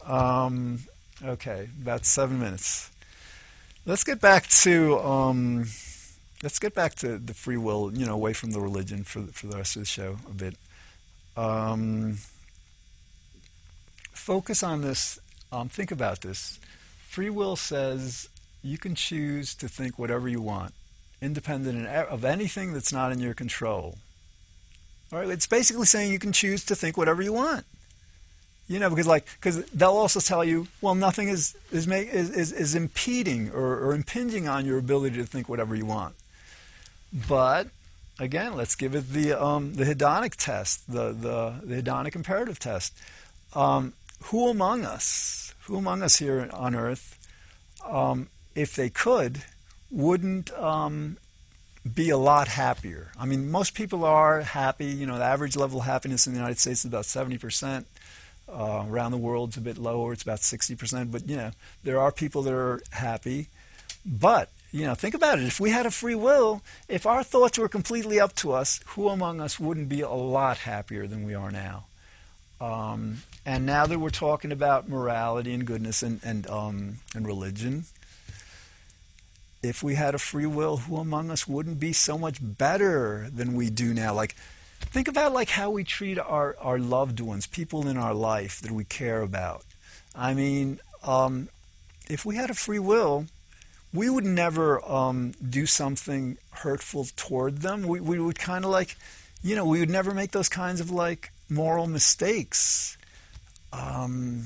Um, 0.05 0.79
okay, 1.23 1.69
about 1.81 2.05
seven 2.05 2.39
minutes. 2.39 2.91
Let's 3.85 4.03
get 4.03 4.21
back 4.21 4.47
to 4.47 4.99
um, 4.99 5.65
let's 6.43 6.59
get 6.59 6.73
back 6.73 6.95
to 6.95 7.17
the 7.17 7.33
free 7.33 7.57
will. 7.57 7.91
You 7.93 8.05
know, 8.05 8.13
away 8.13 8.33
from 8.33 8.51
the 8.51 8.61
religion 8.61 9.03
for 9.03 9.21
for 9.23 9.47
the 9.47 9.57
rest 9.57 9.75
of 9.75 9.81
the 9.81 9.87
show 9.87 10.17
a 10.29 10.33
bit. 10.33 10.55
Um, 11.35 12.19
focus 14.11 14.63
on 14.63 14.81
this. 14.81 15.19
Um, 15.51 15.69
think 15.69 15.91
about 15.91 16.21
this. 16.21 16.59
Free 17.07 17.29
will 17.29 17.55
says 17.55 18.27
you 18.61 18.77
can 18.77 18.95
choose 18.95 19.55
to 19.55 19.67
think 19.67 19.97
whatever 19.97 20.27
you 20.27 20.41
want, 20.41 20.73
independent 21.25 21.87
of 21.87 22.23
anything 22.23 22.73
that's 22.73 22.93
not 22.93 23.11
in 23.11 23.19
your 23.19 23.33
control. 23.33 23.97
All 25.11 25.19
right, 25.19 25.29
it's 25.29 25.47
basically 25.47 25.85
saying 25.85 26.11
you 26.11 26.19
can 26.19 26.31
choose 26.31 26.63
to 26.65 26.75
think 26.75 26.97
whatever 26.97 27.21
you 27.21 27.33
want. 27.33 27.65
You 28.67 28.79
know, 28.79 28.89
because 28.89 29.05
like, 29.05 29.25
because 29.35 29.63
they'll 29.65 29.91
also 29.91 30.19
tell 30.19 30.43
you, 30.43 30.67
well, 30.81 30.95
nothing 30.95 31.27
is 31.27 31.55
is 31.71 31.85
make, 31.87 32.09
is, 32.09 32.31
is, 32.31 32.51
is 32.51 32.73
impeding 32.73 33.51
or, 33.51 33.79
or 33.79 33.93
impinging 33.93 34.47
on 34.47 34.65
your 34.65 34.79
ability 34.79 35.17
to 35.17 35.25
think 35.25 35.47
whatever 35.47 35.75
you 35.75 35.85
want. 35.85 36.15
But 37.13 37.67
again, 38.19 38.55
let's 38.55 38.75
give 38.75 38.95
it 38.95 39.11
the 39.11 39.33
um, 39.33 39.75
the 39.75 39.83
hedonic 39.83 40.35
test, 40.35 40.91
the, 40.91 41.11
the 41.11 41.53
the 41.63 41.81
hedonic 41.81 42.15
imperative 42.15 42.57
test. 42.57 42.93
Um, 43.53 43.93
who 44.25 44.49
among 44.49 44.83
us, 44.83 45.53
who 45.65 45.77
among 45.77 46.01
us 46.01 46.17
here 46.17 46.49
on 46.51 46.73
Earth, 46.75 47.17
um, 47.85 48.29
if 48.55 48.75
they 48.75 48.89
could, 48.89 49.43
wouldn't 49.91 50.51
um, 50.53 51.17
be 51.93 52.09
a 52.09 52.17
lot 52.17 52.47
happier? 52.47 53.11
I 53.19 53.25
mean, 53.25 53.51
most 53.51 53.73
people 53.73 54.03
are 54.05 54.41
happy. 54.41 54.85
You 54.85 55.05
know, 55.05 55.17
the 55.17 55.23
average 55.23 55.55
level 55.55 55.79
of 55.79 55.85
happiness 55.85 56.27
in 56.27 56.33
the 56.33 56.39
United 56.39 56.59
States 56.59 56.79
is 56.79 56.85
about 56.85 57.05
seventy 57.05 57.37
percent. 57.37 57.87
Uh, 58.47 58.85
around 58.87 59.11
the 59.11 59.17
world, 59.17 59.49
it's 59.49 59.57
a 59.57 59.61
bit 59.61 59.77
lower. 59.77 60.13
It's 60.13 60.21
about 60.21 60.39
60%. 60.39 61.11
But, 61.11 61.27
you 61.27 61.35
know, 61.35 61.51
there 61.83 61.99
are 61.99 62.11
people 62.11 62.43
that 62.43 62.53
are 62.53 62.79
happy. 62.91 63.47
But, 64.05 64.49
you 64.71 64.85
know, 64.85 64.93
think 64.93 65.15
about 65.15 65.39
it. 65.39 65.45
If 65.45 65.59
we 65.59 65.71
had 65.71 65.87
a 65.87 65.91
free 65.91 66.13
will, 66.13 66.61
if 66.87 67.07
our 67.07 67.23
thoughts 67.23 67.57
were 67.57 67.67
completely 67.67 68.19
up 68.19 68.35
to 68.35 68.51
us, 68.53 68.81
who 68.87 69.09
among 69.09 69.41
us 69.41 69.59
wouldn't 69.59 69.89
be 69.89 70.01
a 70.01 70.11
lot 70.11 70.59
happier 70.59 71.07
than 71.07 71.25
we 71.25 71.33
are 71.33 71.49
now? 71.49 71.85
Um, 72.61 73.23
and 73.45 73.65
now 73.65 73.87
that 73.87 73.99
we're 73.99 74.11
talking 74.11 74.51
about 74.51 74.87
morality 74.87 75.53
and 75.53 75.65
goodness 75.65 76.03
and, 76.03 76.19
and, 76.23 76.47
um, 76.47 76.97
and 77.15 77.25
religion, 77.25 77.85
if 79.67 79.83
we 79.83 79.95
had 79.95 80.15
a 80.15 80.19
free 80.19 80.45
will, 80.45 80.77
who 80.77 80.97
among 80.97 81.31
us 81.31 81.47
wouldn't 81.47 81.79
be 81.79 81.93
so 81.93 82.17
much 82.17 82.37
better 82.41 83.29
than 83.33 83.53
we 83.53 83.69
do 83.69 83.93
now? 83.93 84.13
Like, 84.13 84.35
Think 84.79 85.07
about 85.07 85.33
like 85.33 85.49
how 85.49 85.69
we 85.69 85.83
treat 85.83 86.17
our, 86.17 86.55
our 86.59 86.79
loved 86.79 87.19
ones, 87.19 87.47
people 87.47 87.87
in 87.87 87.97
our 87.97 88.13
life 88.13 88.61
that 88.61 88.71
we 88.71 88.83
care 88.83 89.21
about. 89.21 89.63
I 90.13 90.33
mean, 90.33 90.79
um, 91.03 91.49
if 92.09 92.25
we 92.25 92.35
had 92.35 92.49
a 92.49 92.53
free 92.53 92.79
will, 92.79 93.25
we 93.93 94.09
would 94.09 94.25
never 94.25 94.83
um, 94.89 95.33
do 95.47 95.65
something 95.65 96.37
hurtful 96.51 97.07
toward 97.15 97.57
them. 97.57 97.83
We, 97.83 97.99
we 97.99 98.19
would 98.19 98.39
kind 98.39 98.63
of 98.63 98.71
like, 98.71 98.95
you 99.43 99.55
know, 99.55 99.65
we 99.65 99.79
would 99.79 99.89
never 99.89 100.13
make 100.13 100.31
those 100.31 100.49
kinds 100.49 100.79
of 100.79 100.91
like 100.91 101.31
moral 101.49 101.87
mistakes. 101.87 102.97
Um, 103.73 104.45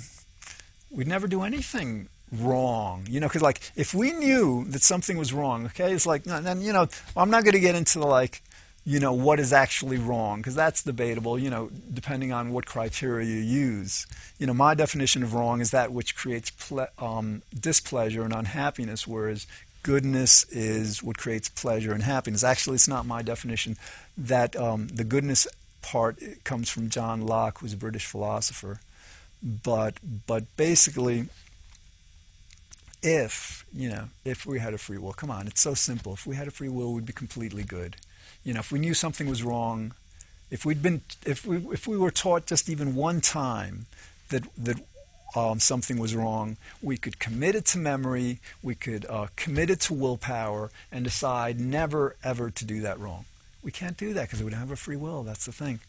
we'd 0.89 1.07
never 1.07 1.27
do 1.27 1.43
anything 1.43 2.09
wrong, 2.31 3.05
you 3.09 3.19
know, 3.19 3.27
because 3.27 3.41
like 3.41 3.61
if 3.75 3.93
we 3.93 4.11
knew 4.13 4.65
that 4.65 4.81
something 4.81 5.17
was 5.17 5.33
wrong, 5.33 5.65
okay, 5.67 5.93
it's 5.93 6.05
like, 6.05 6.23
then 6.23 6.61
you 6.61 6.73
know, 6.73 6.87
I'm 7.15 7.29
not 7.29 7.43
going 7.43 7.53
to 7.53 7.59
get 7.59 7.75
into 7.75 7.99
the 7.99 8.07
like 8.07 8.41
you 8.85 8.99
know, 8.99 9.13
what 9.13 9.39
is 9.39 9.53
actually 9.53 9.97
wrong, 9.97 10.37
because 10.37 10.55
that's 10.55 10.81
debatable, 10.81 11.37
you 11.37 11.49
know, 11.49 11.69
depending 11.93 12.31
on 12.31 12.51
what 12.51 12.65
criteria 12.65 13.27
you 13.27 13.41
use. 13.41 14.07
You 14.39 14.47
know, 14.47 14.53
my 14.53 14.73
definition 14.73 15.21
of 15.21 15.33
wrong 15.33 15.61
is 15.61 15.69
that 15.71 15.91
which 15.91 16.15
creates 16.15 16.49
ple- 16.49 16.87
um, 16.97 17.43
displeasure 17.53 18.23
and 18.23 18.33
unhappiness, 18.33 19.05
whereas 19.05 19.45
goodness 19.83 20.43
is 20.45 21.03
what 21.03 21.17
creates 21.17 21.49
pleasure 21.49 21.93
and 21.93 22.01
happiness. 22.03 22.43
Actually, 22.43 22.75
it's 22.75 22.87
not 22.87 23.05
my 23.05 23.21
definition. 23.21 23.75
That 24.17 24.55
um, 24.55 24.87
the 24.87 25.03
goodness 25.03 25.47
part 25.81 26.17
comes 26.43 26.69
from 26.69 26.89
John 26.89 27.21
Locke, 27.21 27.59
who's 27.59 27.73
a 27.73 27.77
British 27.77 28.05
philosopher. 28.05 28.79
But 29.43 29.95
but 30.25 30.45
basically, 30.57 31.27
if 33.01 33.65
you 33.73 33.89
know, 33.89 34.09
if 34.25 34.45
we 34.45 34.59
had 34.59 34.73
a 34.73 34.77
free 34.77 34.97
will, 34.97 35.13
come 35.13 35.31
on, 35.31 35.47
it's 35.47 35.61
so 35.61 35.73
simple. 35.73 36.13
If 36.13 36.25
we 36.25 36.35
had 36.35 36.47
a 36.47 36.51
free 36.51 36.69
will, 36.69 36.93
we'd 36.93 37.05
be 37.05 37.13
completely 37.13 37.63
good 37.63 37.95
you 38.43 38.53
know, 38.53 38.59
if 38.59 38.71
we 38.71 38.79
knew 38.79 38.93
something 38.93 39.27
was 39.29 39.43
wrong, 39.43 39.93
if 40.49 40.65
we'd 40.65 40.81
been, 40.81 41.01
if 41.25 41.45
we, 41.45 41.57
if 41.71 41.87
we 41.87 41.97
were 41.97 42.11
taught 42.11 42.45
just 42.45 42.69
even 42.69 42.95
one 42.95 43.21
time 43.21 43.85
that 44.29 44.43
that 44.57 44.77
um, 45.35 45.59
something 45.59 45.99
was 45.99 46.15
wrong, 46.15 46.57
we 46.81 46.97
could 46.97 47.19
commit 47.19 47.55
it 47.55 47.65
to 47.65 47.77
memory, 47.77 48.39
we 48.63 48.75
could 48.75 49.05
uh, 49.09 49.27
commit 49.35 49.69
it 49.69 49.81
to 49.81 49.93
willpower, 49.93 50.71
and 50.91 51.03
decide 51.03 51.59
never 51.59 52.15
ever 52.23 52.49
to 52.49 52.65
do 52.65 52.81
that 52.81 52.99
wrong. 52.99 53.25
We 53.61 53.71
can't 53.71 53.97
do 53.97 54.13
that 54.13 54.23
because 54.23 54.41
we 54.41 54.49
don't 54.49 54.59
have 54.59 54.71
a 54.71 54.75
free 54.75 54.95
will. 54.95 55.23
That's 55.23 55.45
the 55.45 55.51
thing. 55.51 55.79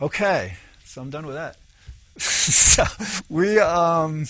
Okay, 0.00 0.56
so 0.84 1.02
I'm 1.02 1.10
done 1.10 1.26
with 1.26 1.36
that. 1.36 1.56
so 2.20 2.84
we 3.28 3.58
um, 3.58 4.24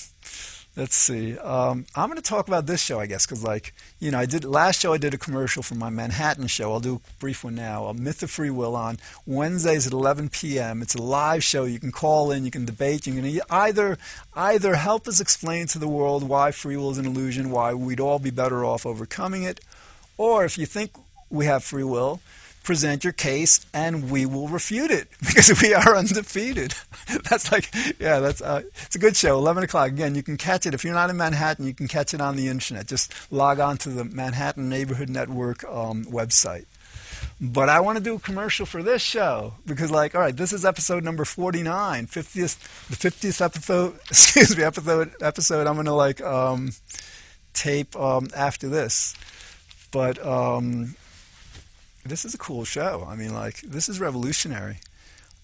let's 0.78 0.94
see. 0.94 1.36
Um, 1.38 1.84
I'm 1.96 2.08
going 2.08 2.16
to 2.16 2.22
talk 2.22 2.46
about 2.46 2.66
this 2.66 2.80
show, 2.80 3.00
I 3.00 3.06
guess, 3.06 3.26
because 3.26 3.42
like 3.42 3.74
you 3.98 4.12
know, 4.12 4.18
I 4.18 4.26
did 4.26 4.44
last 4.44 4.80
show. 4.80 4.92
I 4.92 4.98
did 4.98 5.12
a 5.12 5.18
commercial 5.18 5.62
for 5.62 5.74
my 5.74 5.90
Manhattan 5.90 6.46
show. 6.46 6.72
I'll 6.72 6.80
do 6.80 6.96
a 6.96 7.20
brief 7.20 7.44
one 7.44 7.56
now. 7.56 7.86
A 7.86 7.94
Myth 7.94 8.22
of 8.22 8.30
Free 8.30 8.48
Will 8.48 8.76
on 8.76 8.98
Wednesdays 9.26 9.86
at 9.86 9.92
11 9.92 10.30
p.m. 10.30 10.80
It's 10.80 10.94
a 10.94 11.02
live 11.02 11.42
show. 11.42 11.64
You 11.64 11.80
can 11.80 11.92
call 11.92 12.30
in. 12.30 12.44
You 12.44 12.50
can 12.50 12.64
debate. 12.64 13.06
You 13.06 13.20
can 13.20 13.40
either 13.50 13.98
either 14.34 14.76
help 14.76 15.08
us 15.08 15.20
explain 15.20 15.66
to 15.66 15.78
the 15.78 15.88
world 15.88 16.22
why 16.22 16.52
free 16.52 16.76
will 16.76 16.92
is 16.92 16.98
an 16.98 17.06
illusion, 17.06 17.50
why 17.50 17.74
we'd 17.74 18.00
all 18.00 18.20
be 18.20 18.30
better 18.30 18.64
off 18.64 18.86
overcoming 18.86 19.42
it, 19.42 19.60
or 20.16 20.44
if 20.44 20.56
you 20.56 20.64
think 20.64 20.92
we 21.28 21.44
have 21.44 21.64
free 21.64 21.84
will 21.84 22.20
present 22.62 23.04
your 23.04 23.12
case 23.12 23.64
and 23.72 24.10
we 24.10 24.26
will 24.26 24.48
refute 24.48 24.90
it 24.90 25.08
because 25.20 25.60
we 25.62 25.74
are 25.74 25.96
undefeated. 25.96 26.74
that's 27.28 27.50
like, 27.50 27.72
yeah, 27.98 28.20
that's 28.20 28.40
uh, 28.40 28.62
it's 28.84 28.96
a 28.96 28.98
good 28.98 29.16
show. 29.16 29.36
Eleven 29.38 29.62
o'clock 29.62 29.88
again. 29.88 30.14
You 30.14 30.22
can 30.22 30.36
catch 30.36 30.66
it 30.66 30.74
if 30.74 30.84
you're 30.84 30.94
not 30.94 31.10
in 31.10 31.16
Manhattan. 31.16 31.66
You 31.66 31.74
can 31.74 31.88
catch 31.88 32.14
it 32.14 32.20
on 32.20 32.36
the 32.36 32.48
internet. 32.48 32.86
Just 32.86 33.12
log 33.32 33.60
on 33.60 33.76
to 33.78 33.88
the 33.88 34.04
Manhattan 34.04 34.68
Neighborhood 34.68 35.08
Network 35.08 35.64
um, 35.64 36.04
website. 36.04 36.66
But 37.40 37.68
I 37.68 37.80
want 37.80 37.98
to 37.98 38.04
do 38.04 38.16
a 38.16 38.18
commercial 38.18 38.66
for 38.66 38.82
this 38.82 39.00
show 39.00 39.54
because, 39.64 39.90
like, 39.90 40.14
all 40.14 40.20
right, 40.20 40.36
this 40.36 40.52
is 40.52 40.64
episode 40.64 41.04
number 41.04 41.24
49, 41.24 42.06
50th, 42.06 42.88
the 42.88 42.96
50th 42.96 43.40
episode, 43.40 43.98
excuse 44.10 44.56
me, 44.56 44.64
episode, 44.64 45.12
episode 45.20 45.66
I'm 45.66 45.74
going 45.74 45.86
to, 45.86 45.92
like, 45.92 46.20
um, 46.20 46.72
tape 47.54 47.94
um, 47.96 48.28
after 48.34 48.68
this. 48.68 49.14
But 49.92 50.24
um, 50.24 50.96
this 52.08 52.24
is 52.24 52.34
a 52.34 52.38
cool 52.38 52.64
show. 52.64 53.06
I 53.08 53.16
mean, 53.16 53.34
like, 53.34 53.60
this 53.60 53.88
is 53.88 54.00
revolutionary. 54.00 54.78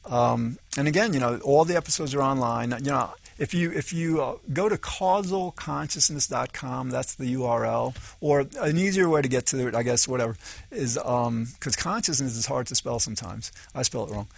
Um, 0.07 0.59
and 0.77 0.87
again, 0.87 1.15
you 1.15 1.21
know, 1.21 1.39
all 1.39 1.65
the 1.65 1.77
episodes 1.77 2.15
are 2.15 2.23
online. 2.23 2.71
You 2.71 2.91
know, 2.91 3.15
if 3.39 3.55
you 3.55 3.73
if 3.73 3.93
you 3.93 4.23
uh, 4.23 4.37
go 4.53 4.69
to 4.69 4.77
causalconsciousness.com, 4.77 6.91
that's 6.91 7.15
the 7.15 7.35
URL. 7.35 7.97
Or 8.21 8.47
an 8.61 8.79
easier 8.79 9.09
way 9.09 9.23
to 9.23 9.29
get 9.29 9.47
to 9.47 9.67
it, 9.67 9.75
I 9.75 9.83
guess, 9.83 10.07
whatever, 10.07 10.37
is 10.71 10.95
because 10.95 11.27
um, 11.27 11.49
consciousness 11.77 12.37
is 12.37 12.47
hard 12.47 12.69
to 12.69 12.75
spell 12.75 13.01
sometimes. 13.01 13.51
I 13.75 13.83
spell 13.83 14.05
it 14.05 14.11
wrong. 14.11 14.29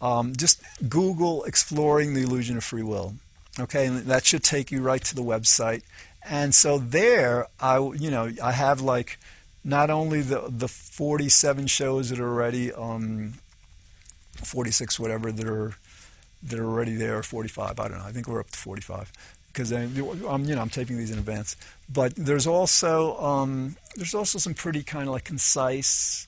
Um, 0.00 0.36
just 0.36 0.62
Google 0.88 1.44
"exploring 1.44 2.14
the 2.14 2.22
illusion 2.22 2.56
of 2.56 2.64
free 2.64 2.82
will." 2.82 3.14
Okay, 3.58 3.86
and 3.86 4.06
that 4.06 4.24
should 4.24 4.42
take 4.42 4.70
you 4.70 4.80
right 4.82 5.02
to 5.04 5.14
the 5.14 5.22
website. 5.22 5.82
And 6.26 6.54
so 6.54 6.78
there, 6.78 7.48
I 7.60 7.78
you 7.78 8.10
know 8.10 8.30
I 8.42 8.52
have 8.52 8.80
like 8.80 9.18
not 9.64 9.90
only 9.90 10.20
the 10.20 10.44
the 10.48 10.68
47 10.68 11.66
shows 11.66 12.10
that 12.10 12.20
are 12.20 12.28
already 12.28 12.72
um 12.72 13.34
46 14.36 15.00
whatever 15.00 15.32
that 15.32 15.46
are 15.46 15.74
that 16.42 16.58
are 16.58 16.66
already 16.66 16.94
there 16.94 17.22
45 17.22 17.80
I 17.80 17.88
don't 17.88 17.98
know 17.98 18.04
I 18.04 18.12
think 18.12 18.28
we're 18.28 18.40
up 18.40 18.50
to 18.50 18.58
45 18.58 19.10
because 19.54 19.72
I'm 19.72 19.94
you 19.96 20.54
know 20.54 20.60
I'm 20.60 20.68
taping 20.68 20.98
these 20.98 21.10
in 21.10 21.18
advance. 21.18 21.56
But 21.90 22.14
there's 22.16 22.46
also 22.46 23.16
um, 23.18 23.76
there's 23.96 24.14
also 24.14 24.38
some 24.38 24.52
pretty 24.52 24.82
kind 24.82 25.06
of 25.06 25.12
like 25.12 25.24
concise 25.24 26.26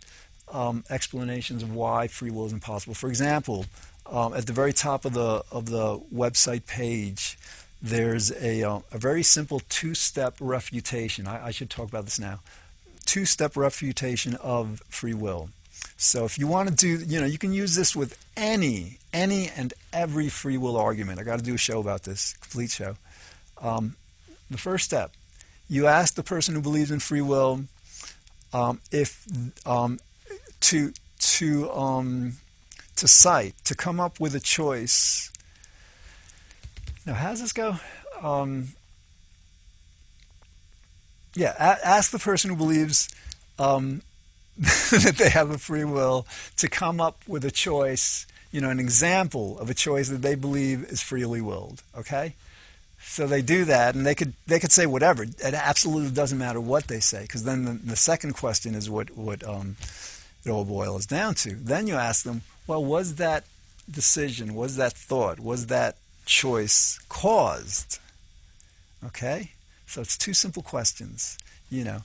um, 0.53 0.85
explanations 0.89 1.63
of 1.63 1.75
why 1.75 2.07
free 2.07 2.31
will 2.31 2.47
is 2.47 2.53
impossible. 2.53 2.95
For 2.95 3.09
example 3.09 3.67
um, 4.11 4.33
at 4.35 4.47
the 4.47 4.53
very 4.53 4.73
top 4.73 5.05
of 5.05 5.13
the 5.13 5.43
of 5.51 5.71
the 5.71 5.99
website 6.15 6.67
page 6.67 7.37
there's 7.83 8.33
a, 8.33 8.63
uh, 8.63 8.81
a 8.91 8.97
very 8.99 9.23
simple 9.23 9.61
two-step 9.69 10.35
refutation. 10.41 11.27
I, 11.27 11.49
I 11.49 11.51
should 11.51 11.69
talk 11.69 11.89
about 11.89 12.05
this 12.05 12.19
now 12.19 12.41
two 13.07 13.25
step 13.25 13.57
refutation 13.57 14.35
of 14.37 14.83
free 14.89 15.15
will. 15.15 15.51
So 15.97 16.25
if 16.25 16.39
you 16.39 16.47
want 16.47 16.69
to 16.69 16.75
do, 16.75 16.89
you 17.05 17.21
know, 17.21 17.27
you 17.27 17.39
can 17.39 17.53
use 17.53 17.75
this 17.75 17.97
with 17.97 18.19
any, 18.37 18.99
any 19.13 19.49
and 19.57 19.73
every 19.93 20.29
free 20.29 20.59
will 20.59 20.77
argument. 20.77 21.19
I 21.19 21.23
got 21.23 21.39
to 21.39 21.45
do 21.45 21.55
a 21.55 21.59
show 21.59 21.81
about 21.81 22.03
this, 22.03 22.35
complete 22.35 22.71
show. 22.71 22.97
Um, 23.63 23.97
the 24.51 24.59
first 24.59 24.85
step, 24.85 25.13
you 25.69 25.87
ask 25.87 26.15
the 26.15 26.23
person 26.23 26.55
who 26.55 26.61
believes 26.61 26.91
in 26.91 27.01
free 27.01 27.23
will 27.23 27.65
um, 28.53 28.81
if 28.93 29.27
um, 29.67 29.99
to 30.61 30.93
to 31.19 31.71
um, 31.73 32.35
to 32.97 33.09
cite, 33.09 33.55
to 33.65 33.75
come 33.75 34.01
up 34.01 34.21
with 34.21 34.35
a 34.35 34.41
choice. 34.41 35.31
Now, 37.05 37.15
how 37.15 37.31
does 37.31 37.41
this 37.41 37.53
go? 37.53 37.77
Yeah, 41.37 41.55
a- 41.59 41.87
ask 41.87 42.11
the 42.11 42.19
person 42.19 42.51
who 42.51 42.57
believes 42.57 43.09
um, 43.59 44.01
that 44.59 45.17
they 45.19 45.29
have 45.29 45.51
a 45.51 45.59
free 45.59 45.85
will 45.85 46.27
to 46.57 46.69
come 46.69 47.01
up 47.01 47.21
with 47.29 47.45
a 47.45 47.51
choice, 47.51 48.27
you 48.51 48.61
know, 48.61 48.71
an 48.71 48.81
example 48.81 49.59
of 49.59 49.69
a 49.69 49.75
choice 49.75 50.09
that 50.09 50.23
they 50.23 50.35
believe 50.35 50.85
is 50.85 51.03
freely 51.03 51.43
willed. 51.43 51.83
Okay, 51.97 52.35
so 53.03 53.27
they 53.27 53.43
do 53.43 53.67
that, 53.67 53.95
and 53.95 54.07
they 54.07 54.15
could 54.15 54.33
they 54.47 54.59
could 54.59 54.73
say 54.73 54.87
whatever. 54.87 55.25
It 55.25 55.55
absolutely 55.55 56.11
doesn't 56.11 56.39
matter 56.39 56.61
what 56.61 56.89
they 56.89 57.01
say, 57.01 57.23
because 57.23 57.45
then 57.45 57.67
the, 57.67 57.73
the, 57.73 57.97
second 57.97 58.33
question 58.33 58.75
is 58.75 58.89
what 58.89 59.15
what 59.17 59.47
um, 59.47 59.77
it 60.43 60.51
all 60.51 60.65
boils 60.65 61.05
down 61.05 61.35
to. 61.37 61.55
Then 61.55 61.87
you 61.87 61.97
ask 61.97 62.25
them, 62.25 62.43
well, 62.67 62.83
was 62.83 63.17
that 63.17 63.45
decision, 63.91 64.55
was 64.55 64.77
that 64.77 64.95
thought, 64.95 65.39
was 65.39 65.67
that 65.67 65.97
choice 66.25 66.99
caused? 67.11 67.99
Okay, 69.05 69.53
so 69.87 70.01
it's 70.01 70.19
two 70.19 70.35
simple 70.35 70.63
questions. 70.63 71.39
You 71.71 71.85
know, 71.85 72.03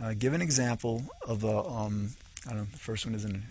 uh, 0.00 0.14
give 0.18 0.34
an 0.34 0.42
example 0.42 1.04
of 1.26 1.44
a. 1.44 1.58
Um, 1.64 2.10
I 2.46 2.50
don't 2.50 2.58
know. 2.58 2.66
The 2.72 2.78
first 2.78 3.06
one 3.06 3.14
isn't. 3.14 3.42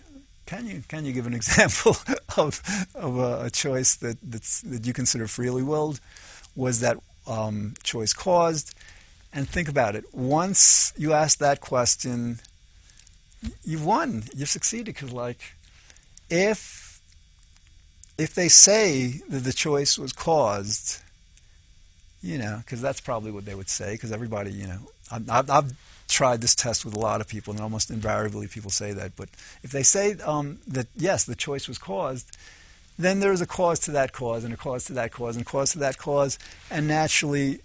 Can 0.46 0.66
you 0.66 0.82
can 0.88 1.04
you 1.04 1.12
give 1.12 1.26
an 1.26 1.34
example 1.42 1.96
of 2.36 2.60
of 2.94 3.18
a, 3.18 3.46
a 3.46 3.50
choice 3.50 3.94
that 3.96 4.18
that 4.22 4.86
you 4.86 4.92
consider 4.92 5.26
freely 5.26 5.62
willed? 5.62 6.00
Was 6.54 6.80
that 6.80 6.98
um, 7.26 7.74
choice 7.82 8.12
caused? 8.12 8.74
And 9.34 9.48
think 9.48 9.68
about 9.68 9.96
it. 9.96 10.04
Once 10.12 10.92
you 10.98 11.14
ask 11.14 11.38
that 11.38 11.60
question, 11.62 12.40
you've 13.64 13.84
won. 13.84 14.24
You've 14.34 14.50
succeeded 14.50 14.94
because, 14.94 15.12
like, 15.12 15.54
if 16.28 17.00
if 18.18 18.34
they 18.34 18.48
say 18.48 19.22
that 19.28 19.40
the 19.40 19.52
choice 19.52 19.98
was 19.98 20.12
caused, 20.12 21.00
you 22.22 22.38
know, 22.38 22.58
because 22.64 22.80
that's 22.80 23.00
probably 23.00 23.30
what 23.30 23.44
they 23.44 23.54
would 23.54 23.68
say. 23.68 23.92
Because 23.92 24.12
everybody, 24.12 24.52
you 24.52 24.66
know, 24.66 24.78
I've, 25.10 25.50
I've, 25.50 25.72
tried 26.08 26.42
this 26.42 26.54
test 26.54 26.84
with 26.84 26.94
a 26.94 26.98
lot 26.98 27.22
of 27.22 27.28
people, 27.28 27.54
and 27.54 27.62
almost 27.62 27.90
invariably 27.90 28.46
people 28.46 28.70
say 28.70 28.92
that. 28.92 29.16
But 29.16 29.30
if 29.62 29.70
they 29.70 29.82
say 29.82 30.14
um, 30.24 30.58
that 30.68 30.86
yes, 30.94 31.24
the 31.24 31.34
choice 31.34 31.66
was 31.66 31.78
caused, 31.78 32.36
then 32.98 33.20
there's 33.20 33.40
a 33.40 33.46
cause 33.46 33.78
to 33.80 33.90
that 33.92 34.12
cause, 34.12 34.44
and 34.44 34.52
a 34.52 34.56
cause 34.56 34.84
to 34.84 34.92
that 34.92 35.10
cause, 35.10 35.36
and 35.36 35.46
a 35.46 35.48
cause 35.48 35.72
to 35.72 35.78
that 35.78 35.96
cause, 35.96 36.38
and 36.70 36.86
naturally 36.86 37.60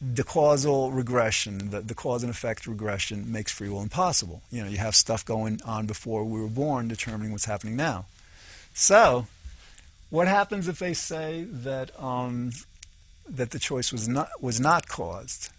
the 0.00 0.24
causal 0.24 0.90
regression, 0.90 1.70
the, 1.70 1.80
the 1.80 1.94
cause 1.94 2.22
and 2.22 2.30
effect 2.30 2.66
regression 2.66 3.30
makes 3.32 3.52
free 3.52 3.68
will 3.68 3.82
impossible. 3.82 4.42
You 4.50 4.62
know, 4.62 4.68
you 4.68 4.78
have 4.78 4.94
stuff 4.94 5.24
going 5.24 5.60
on 5.64 5.86
before 5.86 6.24
we 6.24 6.40
were 6.40 6.48
born 6.48 6.88
determining 6.88 7.32
what's 7.32 7.46
happening 7.46 7.76
now. 7.76 8.06
So, 8.74 9.26
what 10.10 10.28
happens 10.28 10.68
if 10.68 10.78
they 10.78 10.92
say 10.92 11.44
that 11.44 11.90
um, 12.02 12.52
that 13.28 13.50
the 13.50 13.58
choice 13.58 13.92
was 13.92 14.08
not 14.08 14.28
was 14.40 14.60
not 14.60 14.88
caused? 14.88 15.50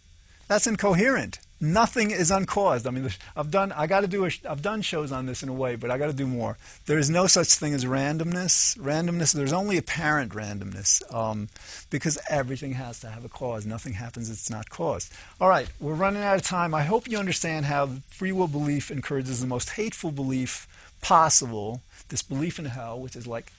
That's 0.47 0.67
incoherent 0.67 1.39
nothing 1.59 2.11
is 2.11 2.31
uncaused. 2.31 2.85
I 2.87 2.91
mean, 2.91 3.09
I've 3.35 3.51
done. 3.51 3.71
I 3.71 3.87
got 3.87 4.01
to 4.01 4.07
do. 4.07 4.25
A, 4.25 4.31
I've 4.49 4.61
done 4.61 4.81
shows 4.81 5.11
on 5.11 5.25
this 5.25 5.43
in 5.43 5.49
a 5.49 5.53
way, 5.53 5.75
but 5.75 5.91
I 5.91 5.97
got 5.97 6.07
to 6.07 6.13
do 6.13 6.27
more. 6.27 6.57
There 6.85 6.97
is 6.97 7.09
no 7.09 7.27
such 7.27 7.47
thing 7.47 7.73
as 7.73 7.85
randomness. 7.85 8.77
Randomness. 8.77 9.33
There's 9.33 9.53
only 9.53 9.77
apparent 9.77 10.33
randomness, 10.33 11.01
um, 11.13 11.49
because 11.89 12.17
everything 12.29 12.73
has 12.73 12.99
to 13.01 13.09
have 13.09 13.25
a 13.25 13.29
cause. 13.29 13.65
Nothing 13.65 13.93
happens 13.93 14.29
it's 14.29 14.49
not 14.49 14.69
caused. 14.69 15.11
All 15.39 15.49
right, 15.49 15.67
we're 15.79 15.93
running 15.93 16.23
out 16.23 16.35
of 16.35 16.43
time. 16.43 16.73
I 16.73 16.83
hope 16.83 17.07
you 17.07 17.17
understand 17.17 17.65
how 17.65 17.87
free 18.09 18.31
will 18.31 18.47
belief 18.47 18.91
encourages 18.91 19.41
the 19.41 19.47
most 19.47 19.71
hateful 19.71 20.11
belief 20.11 20.67
possible. 21.01 21.81
This 22.09 22.21
belief 22.21 22.57
in 22.57 22.65
hell, 22.65 22.99
which 22.99 23.15
is 23.15 23.27
like 23.27 23.51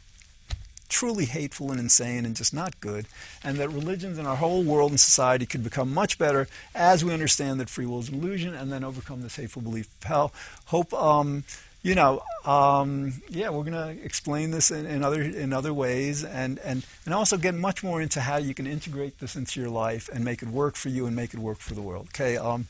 truly 0.88 1.27
hateful 1.27 1.70
and 1.70 1.81
insane 1.81 2.24
and 2.24 2.35
just 2.35 2.55
not 2.55 2.81
good, 2.81 3.07
and 3.44 3.57
that 3.59 3.68
religions 3.68 4.18
and 4.18 4.27
our 4.27 4.37
whole 4.37 4.62
world 4.62 4.90
and 4.90 5.01
society 5.01 5.46
could 5.46 5.62
become 5.62 5.92
much 5.92 6.18
better 6.18 6.48
as 6.74 7.05
we 7.05 7.12
understand 7.12 7.61
that 7.61 7.68
free 7.68 7.87
will 7.87 8.01
is 8.01 8.09
an 8.09 8.16
illusion 8.16 8.55
and 8.55 8.72
then 8.72 8.85
overcome 8.85 9.22
this 9.22 9.37
hateful 9.37 9.62
belief 9.62 9.88
of 10.01 10.05
hell. 10.05 10.33
Hope, 10.66 10.92
um, 10.94 11.44
you 11.83 11.94
know, 11.94 12.22
um, 12.44 13.14
yeah, 13.29 13.51
we're 13.51 13.64
going 13.64 13.96
to 13.96 14.05
explain 14.05 14.51
this 14.51 14.70
in, 14.70 14.85
in, 14.87 15.05
other 15.05 15.22
in 15.22 15.53
other 15.53 15.72
ways, 15.72 16.24
and, 16.24 16.59
and 16.61 16.85
and 17.05 17.14
also 17.14 17.37
get 17.37 17.55
much 17.55 17.85
more 17.85 18.03
into 18.03 18.20
how 18.20 18.37
you 18.37 18.55
can 18.55 18.66
integrate 18.66 19.20
this 19.20 19.37
into 19.37 19.61
your 19.61 19.70
life 19.70 20.09
and 20.12 20.24
make 20.24 20.42
it 20.42 20.48
work 20.48 20.74
for 20.74 20.88
you 20.88 21.07
and 21.07 21.14
make 21.14 21.35
it 21.35 21.40
work 21.40 21.59
for 21.59 21.74
the 21.74 21.83
world. 21.83 22.09
Okay, 22.09 22.37
um, 22.37 22.66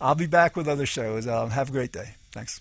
I'll 0.00 0.14
be 0.14 0.26
back 0.26 0.56
with 0.56 0.68
other 0.68 0.86
shows. 0.86 1.26
Um, 1.26 1.50
have 1.50 1.70
a 1.70 1.72
great 1.72 1.92
day. 1.92 2.14
Thanks. 2.32 2.60